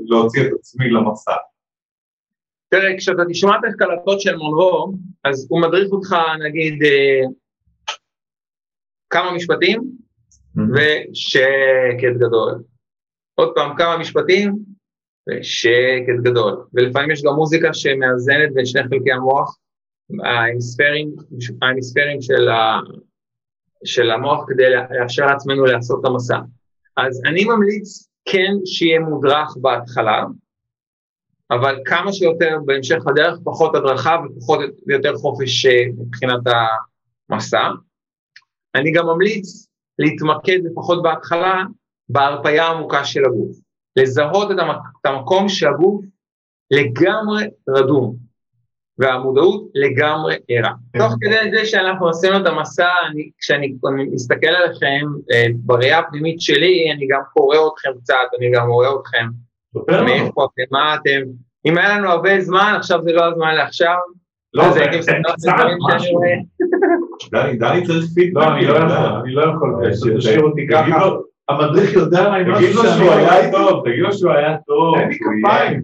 [0.08, 1.36] להוציא את עצמי למסע?
[2.70, 7.22] תראה, כשאתה תשמע את הקלטות של מונרו, אז הוא מדריך אותך נגיד אה,
[9.14, 9.82] כמה משפטים,
[10.56, 12.64] ושקט גדול.
[13.36, 14.56] עוד פעם כמה משפטים,
[15.30, 16.64] ושקט גדול.
[16.74, 19.58] ולפעמים יש גם מוזיקה שמאזנת בין שני חלקי המוח,
[20.24, 21.16] ההמיספרים,
[21.62, 22.80] ההמיספרים של, ה,
[23.86, 26.40] של המוח כדי לאפשר לעצמנו לעשות את המסע.
[26.98, 30.24] אז אני ממליץ כן שיהיה מודרך בהתחלה,
[31.52, 36.40] אבל כמה שיותר בהמשך הדרך, פחות הדרכה ופחות ויותר חופש אה, מבחינת
[37.30, 37.70] המסע.
[38.76, 39.68] אני גם ממליץ
[40.00, 41.64] להתמקד לפחות בהתחלה
[42.10, 43.58] בהרפאיה העמוקה של הגוף,
[43.96, 46.06] לזהות את המקום שהגוף
[46.72, 48.16] לגמרי רדום,
[48.98, 50.72] והמודעות לגמרי ערה.
[50.94, 51.00] כן.
[51.00, 53.76] תוך כדי זה שאנחנו עשינו את המסע, אני, כשאני
[54.12, 59.26] מסתכל עליכם אה, בראייה הפנימית שלי, אני גם קורא אתכם קצת, אני גם רואה אתכם,
[60.06, 61.22] מאיפה אתם, מה אתם,
[61.66, 63.98] אם היה לנו הרבה זמן, עכשיו זה לא הזמן לעכשיו,
[64.54, 65.54] לא, זה קצת
[65.96, 66.20] משהו.
[67.32, 68.42] דני, דני צריך פידבק.
[68.42, 68.92] לא, אני לא יכול,
[69.24, 71.10] אני לא יכול, תשאיר אותי ככה.
[71.50, 74.96] המדריך יודע מה עם משהו תגיד לו שהוא היה טוב, תגיד לו שהוא היה טוב.
[75.00, 75.84] תן לי כפיים.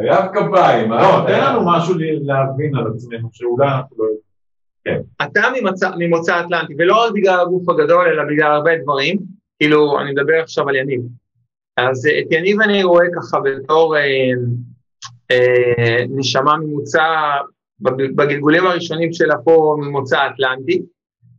[0.00, 0.90] חייב כפיים.
[0.90, 4.30] לא, תן לנו משהו להבין על עצמנו, שאולי אנחנו לא יודעים.
[4.84, 5.00] כן.
[5.24, 5.40] אתה
[5.98, 9.18] ממוצא אטלנטי, ולא רק בגלל הגוף הגדול, אלא בגלל הרבה דברים,
[9.58, 11.00] כאילו, אני מדבר עכשיו על יניב.
[11.76, 14.30] אז את יניב אני רואה ככה בתור אה,
[15.30, 17.04] אה, נשמה ממוצע,
[18.16, 20.82] בגלגולים הראשונים שלה פה ממוצא אטלנטי,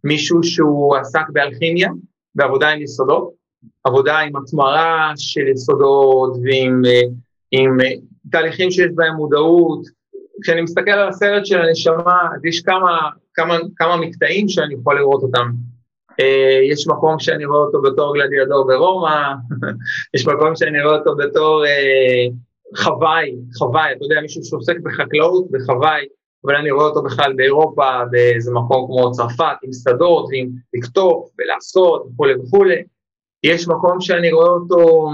[0.04, 1.89] מישהו שהוא עסק באלכימיה,
[2.36, 3.42] בעבודה עם יסודות,
[3.84, 7.02] עבודה עם התמרה של יסודות ועם אה,
[7.52, 7.92] עם אה,
[8.32, 9.82] תהליכים שיש בהם מודעות.
[10.42, 15.24] כשאני מסתכל על הסרט של הנשמה, אז יש כמה, כמה, כמה מקטעים שאני יכול לראות
[15.24, 15.52] אותם.
[16.20, 19.34] אה, יש מקום שאני רואה אותו בתור גלדיאדור ברומא,
[20.16, 21.64] יש מקום שאני רואה אותו בתור
[22.78, 26.06] חוואי, חוואי, אתה יודע, מישהו שעוסק בחקלאות, בחוואי,
[26.46, 32.06] אבל אני רואה אותו בכלל באירופה, באיזה מקום כמו צרפת, עם שדות, ועם לקטוף ולעשות
[32.14, 32.84] וכולי וכולי.
[33.44, 35.10] יש מקום שאני רואה אותו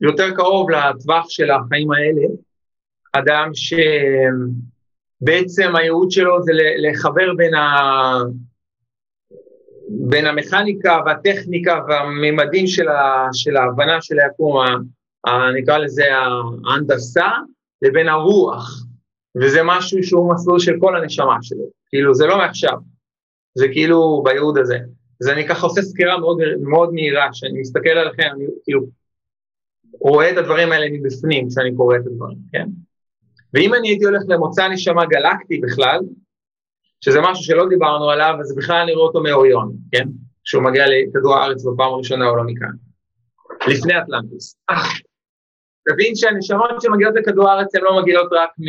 [0.00, 2.22] יותר קרוב לטווח של החיים האלה,
[3.12, 3.50] אדם
[5.22, 6.52] שבעצם הייעוד שלו זה
[6.88, 7.68] לחבר בין, ה...
[9.88, 13.28] בין המכניקה והטכניקה והממדים של, ה...
[13.32, 14.56] של ההבנה של היקום,
[15.26, 15.50] ה...
[15.52, 16.04] נקרא לזה
[16.66, 17.28] ההנדסה,
[17.82, 18.84] לבין הרוח,
[19.36, 22.76] וזה משהו שהוא מסלול של כל הנשמה שלו, כאילו זה לא מעכשיו,
[23.54, 24.78] זה כאילו בייעוד הזה.
[25.20, 28.86] אז אני ככה עושה סקירה מאוד, מאוד מהירה, שאני מסתכל עליכם, אני כאילו
[30.00, 32.66] רואה את הדברים האלה מבפנים כשאני קורא את הדברים, כן?
[33.54, 36.00] ואם אני הייתי הולך למוצא נשמה גלקטי בכלל,
[37.00, 40.08] שזה משהו שלא דיברנו עליו, אז בכלל אני רואה אותו מאוריון, כן?
[40.44, 42.72] כשהוא מגיע לכדור הארץ בפעם הראשונה או לא מכאן,
[43.68, 44.56] לפני אטלנטיס.
[45.88, 48.66] תבין שהנשמות שמגיעות לכדור הארץ הן לא מגיעות רק מ...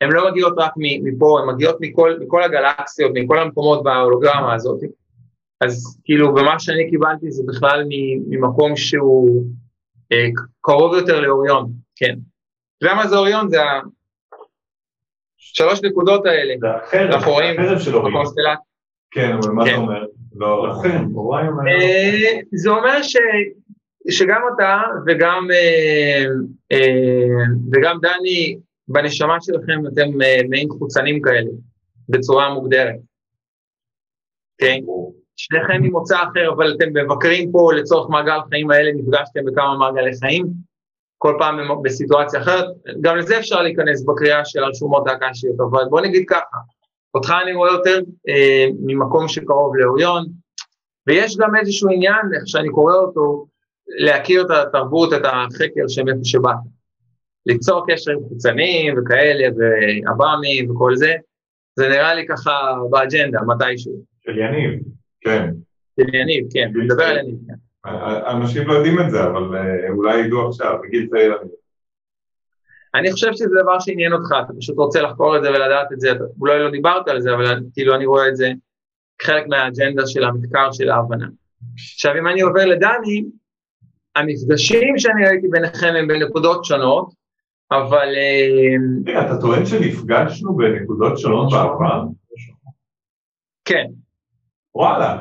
[0.00, 4.80] הן לא מגיעות רק מפה, הן מגיעות מכל, מכל הגלקסיות, מכל המקומות בהולוגרמה הזאת.
[5.60, 7.84] אז כאילו, במה שאני קיבלתי זה בכלל
[8.28, 9.44] ממקום שהוא
[10.12, 10.26] אה,
[10.60, 12.14] קרוב יותר לאוריון, כן.
[12.82, 13.50] למה זה אוריון?
[13.50, 13.58] זה
[15.40, 16.54] השלוש נקודות האלה.
[16.60, 18.54] זה החרב, אנחנו רואים בקונסטלציה.
[19.10, 19.76] כן, אבל מה אתה כן.
[19.76, 20.06] אומר?
[20.34, 21.04] לא, לכן,
[21.68, 23.16] אה, זה אומר ש...
[24.08, 26.24] שגם אתה וגם, אה,
[27.72, 30.08] וגם דני, בנשמה שלכם אתם
[30.48, 31.50] מעין חוצנים כאלה,
[32.08, 32.96] בצורה מוגדרת.
[34.58, 34.78] כן,
[35.36, 40.46] שניכם ממוצא אחר, אבל אתם מבקרים פה לצורך מעגל חיים האלה, נפגשתם בכמה מעגלי חיים,
[41.18, 42.64] כל פעם בסיטואציה אחרת,
[43.00, 46.56] גם לזה אפשר להיכנס בקריאה של הרשומות האקשיות, אבל בוא נגיד ככה,
[47.14, 50.26] אותך אני רואה יותר אה, ממקום שקרוב לאוריון,
[51.06, 53.46] ויש גם איזשהו עניין, איך שאני קורא אותו,
[53.98, 56.54] להכיר את התרבות, את החקר של איפה שבאת.
[57.46, 61.14] ליצור קשר עם חוצנים וכאלה, ועב"מים וכל זה,
[61.76, 64.04] זה נראה לי ככה באג'נדה, מתישהו.
[64.20, 64.80] של יניב,
[65.20, 65.50] כן.
[66.00, 67.54] של יניב, כן, אני מדבר על יניב, כן.
[68.36, 71.34] אנשים לא יודעים את זה, אבל אה, אולי ידעו עכשיו, בגיל צעיר.
[72.94, 76.10] אני חושב שזה דבר שעניין אותך, אתה פשוט רוצה לחקור את זה ולדעת את זה,
[76.40, 78.52] אולי לא דיברת על זה, אבל כאילו אני רואה את זה
[79.22, 81.26] חלק מהאג'נדה של המחקר של ההבנה.
[81.94, 83.24] עכשיו אם אני עובר לדני,
[84.16, 87.12] המפגשים שאני ראיתי ביניכם הם בנקודות שונות,
[87.70, 88.08] אבל...
[88.16, 92.04] אה, אתה טוען שנפגשנו בנקודות שונות בעבר?
[93.64, 93.86] כן.
[94.74, 95.18] וואלה.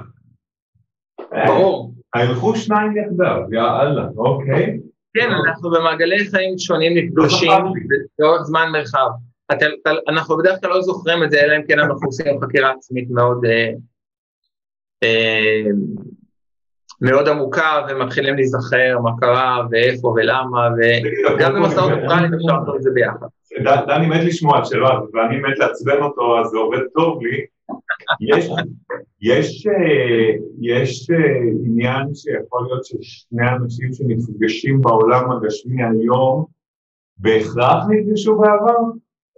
[1.48, 1.94] ברור.
[2.14, 4.80] הלכו שניים יחדיו, יא אללה, אוקיי.
[5.14, 7.52] כן, אנחנו במעגלי חיים שונים נפגשים
[8.20, 9.10] לאורך זמן מרחב.
[10.08, 13.46] אנחנו בדרך כלל לא זוכרים את זה, אלא אם כן אנחנו עושים חקירה עצמית מאוד
[13.46, 13.72] אה,
[15.04, 15.64] אה,
[17.02, 20.68] מאוד עמוקה ומתחילים להיזכר מה קרה ואיפה ולמה
[21.36, 23.28] וגם במסעות אוקראליים אפשר לעשות את זה ביחד.
[23.88, 27.46] דני מת לשמוע את שלו ואני מת לעצבן אותו אז זה עובד טוב לי.
[28.22, 28.50] יש,
[29.22, 29.68] יש,
[30.62, 31.18] יש אה,
[31.66, 36.46] עניין שיכול להיות ששני אנשים שנפגשים בעולם הגשמי היום
[37.18, 38.80] בהכרח נפגשו בעבר?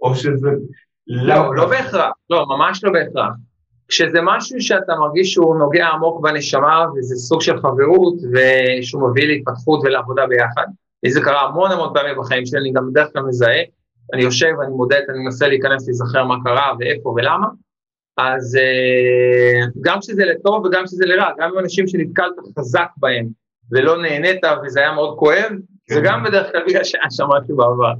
[0.02, 0.50] או שזה...
[1.06, 3.32] לא, לא בהכרח, לא, ממש לא בהכרח.
[3.92, 9.80] כשזה משהו שאתה מרגיש שהוא נוגע עמוק בנשמה וזה סוג של חברות ושהוא מביא להתפתחות
[9.84, 10.66] ולעבודה ביחד.
[11.02, 13.62] לי זה קרה המון המון פעמים בחיים שלי, אני גם בדרך כלל מזהה,
[14.12, 17.46] אני יושב, אני מודד, אני מנסה להיכנס, להיזכר מה קרה ואיפה ולמה,
[18.18, 23.26] אז אה, גם כשזה לטוב וגם כשזה לרע, גם עם אנשים שנתקלת חזק בהם
[23.72, 25.52] ולא נהנית וזה היה מאוד כואב,
[25.90, 26.02] זה כן.
[26.04, 27.92] גם בדרך כלל בגלל שהיה שם משהו בעבר.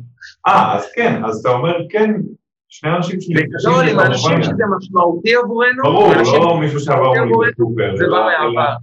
[0.47, 2.11] אה, אז כן, אז אתה אומר כן,
[2.75, 7.97] שני אנשים שנפגשים בגדול, עם אנשים שזה משמעותי עבורנו, ברור, לא מישהו שעבר בסופר.
[7.97, 8.75] זה בא מהעבר.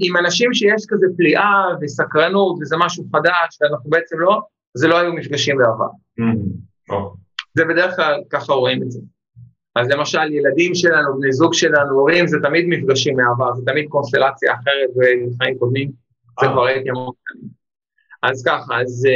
[0.00, 4.40] עם אנשים שיש כזה פליאה וסקרנות וזה משהו חדש ואנחנו בעצם לא,
[4.74, 5.88] זה לא היו מפגשים בעבר.
[7.54, 9.00] זה בדרך כלל ככה רואים את זה.
[9.76, 14.54] אז למשל ילדים שלנו, בני זוג שלנו, הורים, זה תמיד מפגשים מהעבר, זה תמיד קונסטלציה
[14.54, 15.90] אחרת בחיים קודמים,
[16.40, 17.12] זה כבר הייתי המון
[18.22, 19.06] אז ככה, אז...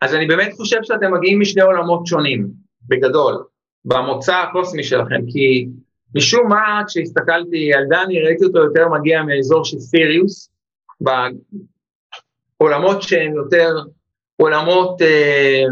[0.00, 2.48] אז אני באמת חושב שאתם מגיעים משני עולמות שונים,
[2.88, 3.44] בגדול,
[3.84, 5.68] במוצא הקוסמי שלכם, כי
[6.14, 10.50] משום מה כשהסתכלתי על דני ראיתי אותו יותר מגיע מאזור של סיריוס,
[12.60, 13.74] בעולמות שהם יותר
[14.36, 15.64] עולמות אה,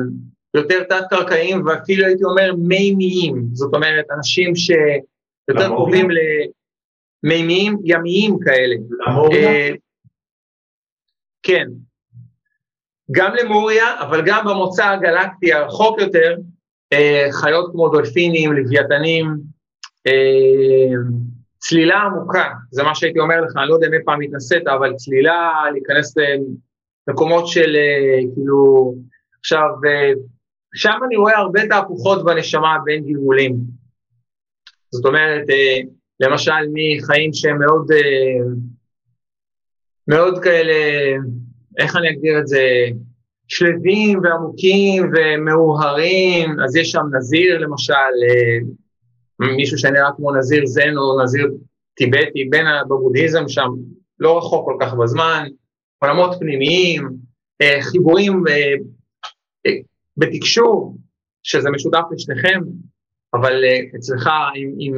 [0.54, 6.08] יותר תת-קרקעיים ואפילו הייתי אומר מימיים, זאת אומרת אנשים שיותר קרובים
[7.24, 8.74] למימיים, ימיים כאלה.
[9.32, 9.70] אה,
[11.42, 11.68] כן,
[13.12, 16.36] גם למוריה, אבל גם במוצא הגלקטי הרחוק יותר,
[16.92, 19.36] אה, חיות כמו דולפינים, לוויתנים,
[20.06, 20.92] אה,
[21.58, 24.94] צלילה עמוקה, זה מה שהייתי אומר לך, אני לא יודע אם אי פעם התנסית, אבל
[24.94, 26.14] צלילה, להיכנס
[27.08, 28.94] למקומות של אה, כאילו,
[29.40, 29.68] עכשיו,
[30.74, 33.56] שם אני רואה הרבה תהפוכות בנשמה בין גלגולים.
[34.90, 35.44] זאת אומרת,
[36.20, 37.86] למשל מחיים שהם מאוד,
[40.08, 40.74] מאוד כאלה,
[41.78, 42.62] איך אני אגדיר את זה,
[43.48, 48.58] שלווים ועמוקים ומאוהרים, אז יש שם נזיר למשל, אה,
[49.56, 51.46] מישהו שנראה כמו נזיר זן או נזיר
[51.94, 53.68] טיבטי, בין בבודהיזם שם,
[54.18, 55.46] לא רחוק כל כך בזמן,
[55.98, 57.08] עולמות פנימיים,
[57.62, 59.72] אה, חיבורים אה,
[60.16, 60.96] בתקשור,
[61.42, 62.60] שזה משותף לשניכם,
[63.34, 63.64] אבל
[63.96, 64.94] אצלך עם, עם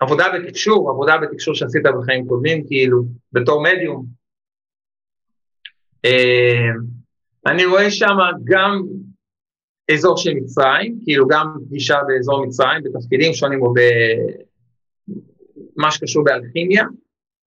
[0.00, 4.17] עבודה בתקשור, עבודה בתקשור שעשית בחיים קודמים, כאילו, בתור מדיום,
[7.46, 8.82] אני רואה שם גם
[9.92, 13.74] אזור של מצרים, כאילו גם פגישה באזור מצרים, בתפקידים שונים או
[15.76, 16.84] במה שקשור באלכימיה,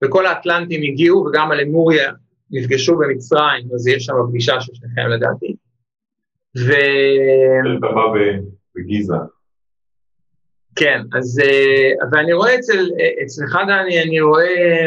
[0.03, 2.11] וכל האטלנטים הגיעו וגם הלמוריה
[2.51, 5.55] נפגשו במצרים, אז יש שם פגישה של שניכם לדעתי.
[6.57, 6.71] ו...
[7.77, 8.01] אתה בא
[8.75, 9.15] בגיזה.
[10.75, 12.89] כן, אז אה, ואני רואה אצל,
[13.23, 14.85] אצלך דני, אני רואה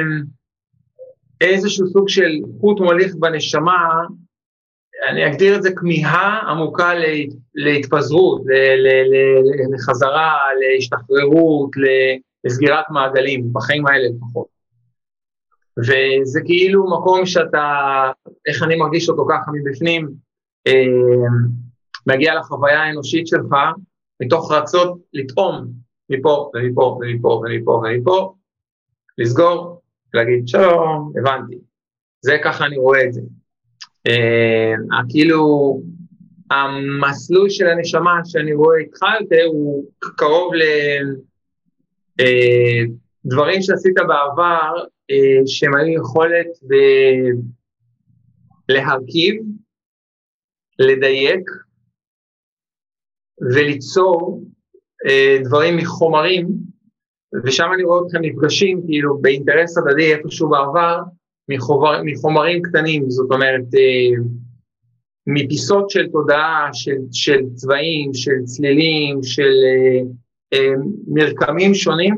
[1.40, 2.30] איזשהו סוג של
[2.60, 3.78] חוט מוליך בנשמה,
[5.08, 6.92] אני אגדיר את זה כמיהה עמוקה
[7.54, 8.42] להתפזרות,
[9.74, 11.70] לחזרה, להשתחררות,
[12.44, 14.46] לסגירת מעגלים, בחיים האלה לפחות.
[15.78, 17.66] וזה כאילו מקום שאתה,
[18.46, 20.10] איך אני מרגיש אותו ככה מבפנים,
[20.66, 20.72] אה,
[22.06, 23.54] מגיע לחוויה האנושית שלך,
[24.22, 25.66] מתוך רצות לטעום
[26.10, 28.34] מפה ומפה ומפה ומפה ומפה,
[29.18, 29.80] לסגור,
[30.14, 31.58] להגיד שלום, הבנתי.
[32.20, 33.20] זה ככה אני רואה את זה.
[34.06, 34.72] אה,
[35.08, 35.42] כאילו,
[36.50, 40.52] המסלול של הנשמה שאני רואה איתך יותר הוא קרוב
[43.24, 46.74] לדברים אה, שעשית בעבר, אה, שהם היו יכולת ב...
[48.68, 49.42] להרכיב,
[50.78, 51.50] לדייק
[53.54, 54.44] וליצור
[55.44, 56.48] דברים מחומרים,
[57.44, 60.98] ושם אני רואה אתכם נפגשים כאילו באינטרס הדדי איפשהו בעבר,
[61.48, 64.22] מחומר, מחומרים קטנים, זאת אומרת, אה,
[65.26, 70.00] מפיסות של תודעה, של, של צבעים, של צלילים, של אה,
[70.52, 70.72] אה,
[71.08, 72.16] מרקמים שונים,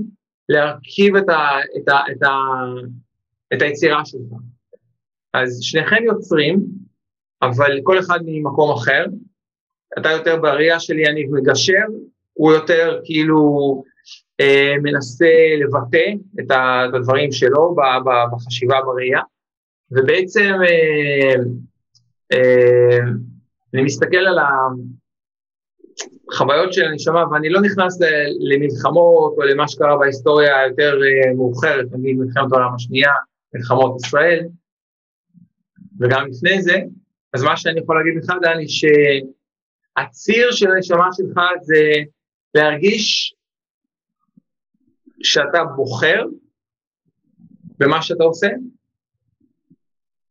[0.48, 2.36] להרכיב את, ה, את, ה, את, ה,
[3.54, 4.38] את היצירה שלך.
[5.34, 6.66] אז שניכם יוצרים,
[7.42, 9.04] אבל כל אחד ממקום אחר.
[9.98, 11.84] אתה יותר בראייה שלי, אני מגשר,
[12.32, 13.38] הוא יותר כאילו
[14.82, 17.76] מנסה לבטא את, הדברים שלו
[18.32, 19.20] בחשיבה בראייה,
[19.90, 21.34] ובעצם אה,
[22.32, 22.98] אה,
[23.74, 24.38] אני מסתכל על
[26.32, 27.98] החוויות של הנשמה, ואני לא נכנס
[28.40, 33.12] למלחמות או למה שקרה בהיסטוריה היותר אה, מאוחרת, נגיד מלחמת העולם השנייה,
[33.54, 34.44] מלחמות ישראל,
[36.00, 36.80] וגם לפני זה,
[37.34, 41.92] אז מה שאני יכול להגיד לך, דני, שהציר של הנשמה שלך זה
[42.54, 43.35] להרגיש
[45.22, 46.24] שאתה בוחר
[47.78, 48.48] במה שאתה עושה,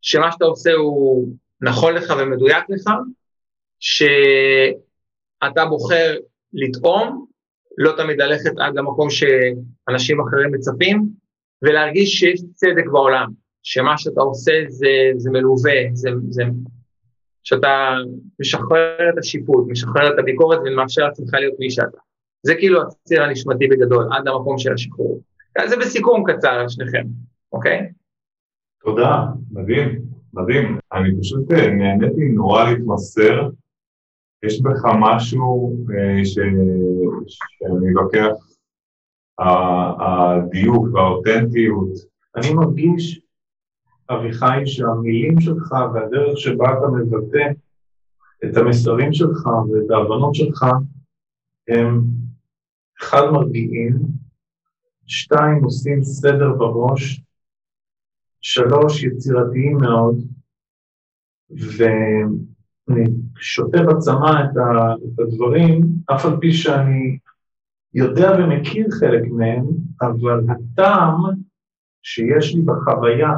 [0.01, 1.29] שמה שאתה עושה הוא
[1.61, 2.89] נכון לך ומדויק לך,
[3.79, 6.17] שאתה בוחר
[6.53, 7.25] לטעום,
[7.77, 11.05] לא תמיד ללכת עד למקום שאנשים אחרים מצפים,
[11.61, 13.27] ולהרגיש שיש צדק בעולם,
[13.63, 16.43] שמה שאתה עושה זה, זה מלווה, זה, זה,
[17.43, 17.95] שאתה
[18.39, 21.97] משחרר את השיפוט, משחרר את הביקורת ומאפשר לעצמך להיות מי שאתה.
[22.45, 25.21] זה כאילו הציר הנשמתי בגדול, עד למקום של השחרור.
[25.65, 27.03] זה בסיכום קצר על שניכם,
[27.53, 27.91] אוקיי?
[28.81, 30.01] תודה, מדהים,
[30.33, 30.77] מדהים.
[30.93, 33.49] אני פשוט אה, נהניתי נורא להתמסר.
[34.43, 36.33] יש בך משהו אה, ש...
[37.27, 38.35] שאני לוקח,
[39.99, 41.89] הדיוק והאותנטיות.
[42.35, 43.21] אני מרגיש,
[44.09, 47.51] אביחי, שהמילים שלך והדרך שבה אתה מבטא
[48.45, 50.65] את המסרים שלך ואת ההבנות שלך
[51.67, 52.01] הם
[53.01, 53.99] אחד מרגיעים,
[55.05, 57.21] שתיים עושים סדר בראש,
[58.41, 60.15] שלוש יצירתיים מאוד,
[61.49, 63.05] ואני
[63.37, 64.57] שותה בצמא את,
[65.19, 65.81] הדברים,
[66.15, 67.17] אף על פי שאני
[67.93, 69.65] יודע ומכיר חלק מהם,
[70.01, 71.15] אבל הטעם
[72.03, 73.29] שיש לי בחוויה,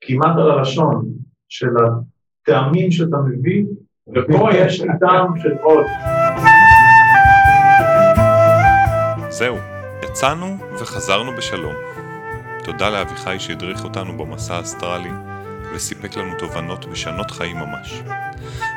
[0.00, 1.08] כמעט על הלשון,
[1.48, 3.64] של הטעמים שאתה מביא,
[4.08, 5.84] ופה יש לי טעם של עוד.
[9.32, 9.58] זהו,
[10.02, 11.74] יצאנו וחזרנו בשלום.
[12.64, 15.10] תודה לאביחי שהדריך אותנו במסע האסטרלי
[15.74, 18.02] וסיפק לנו תובנות משנות חיים ממש.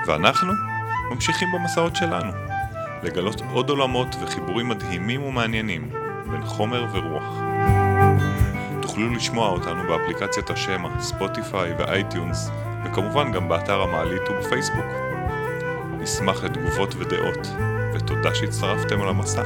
[0.08, 0.54] ואנחנו
[1.12, 2.32] ממשיכים במסעות שלנו,
[3.04, 5.90] לגלות עוד עולמות וחיבורים מדהימים ומעניינים
[6.32, 7.40] בין חומר ורוח.
[8.82, 12.50] תוכלו לשמוע אותנו באפליקציית השמע, Spotify ו iTunes,
[12.86, 14.86] וכמובן גם באתר המעלית ובפייסבוק.
[15.98, 17.48] נשמח לתגובות ודעות,
[17.94, 19.44] ותודה שהצטרפתם למסע.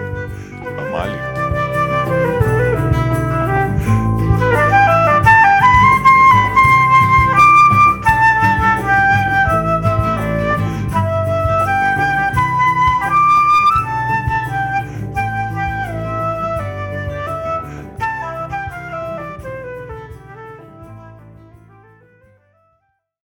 [0.92, 1.29] Mali.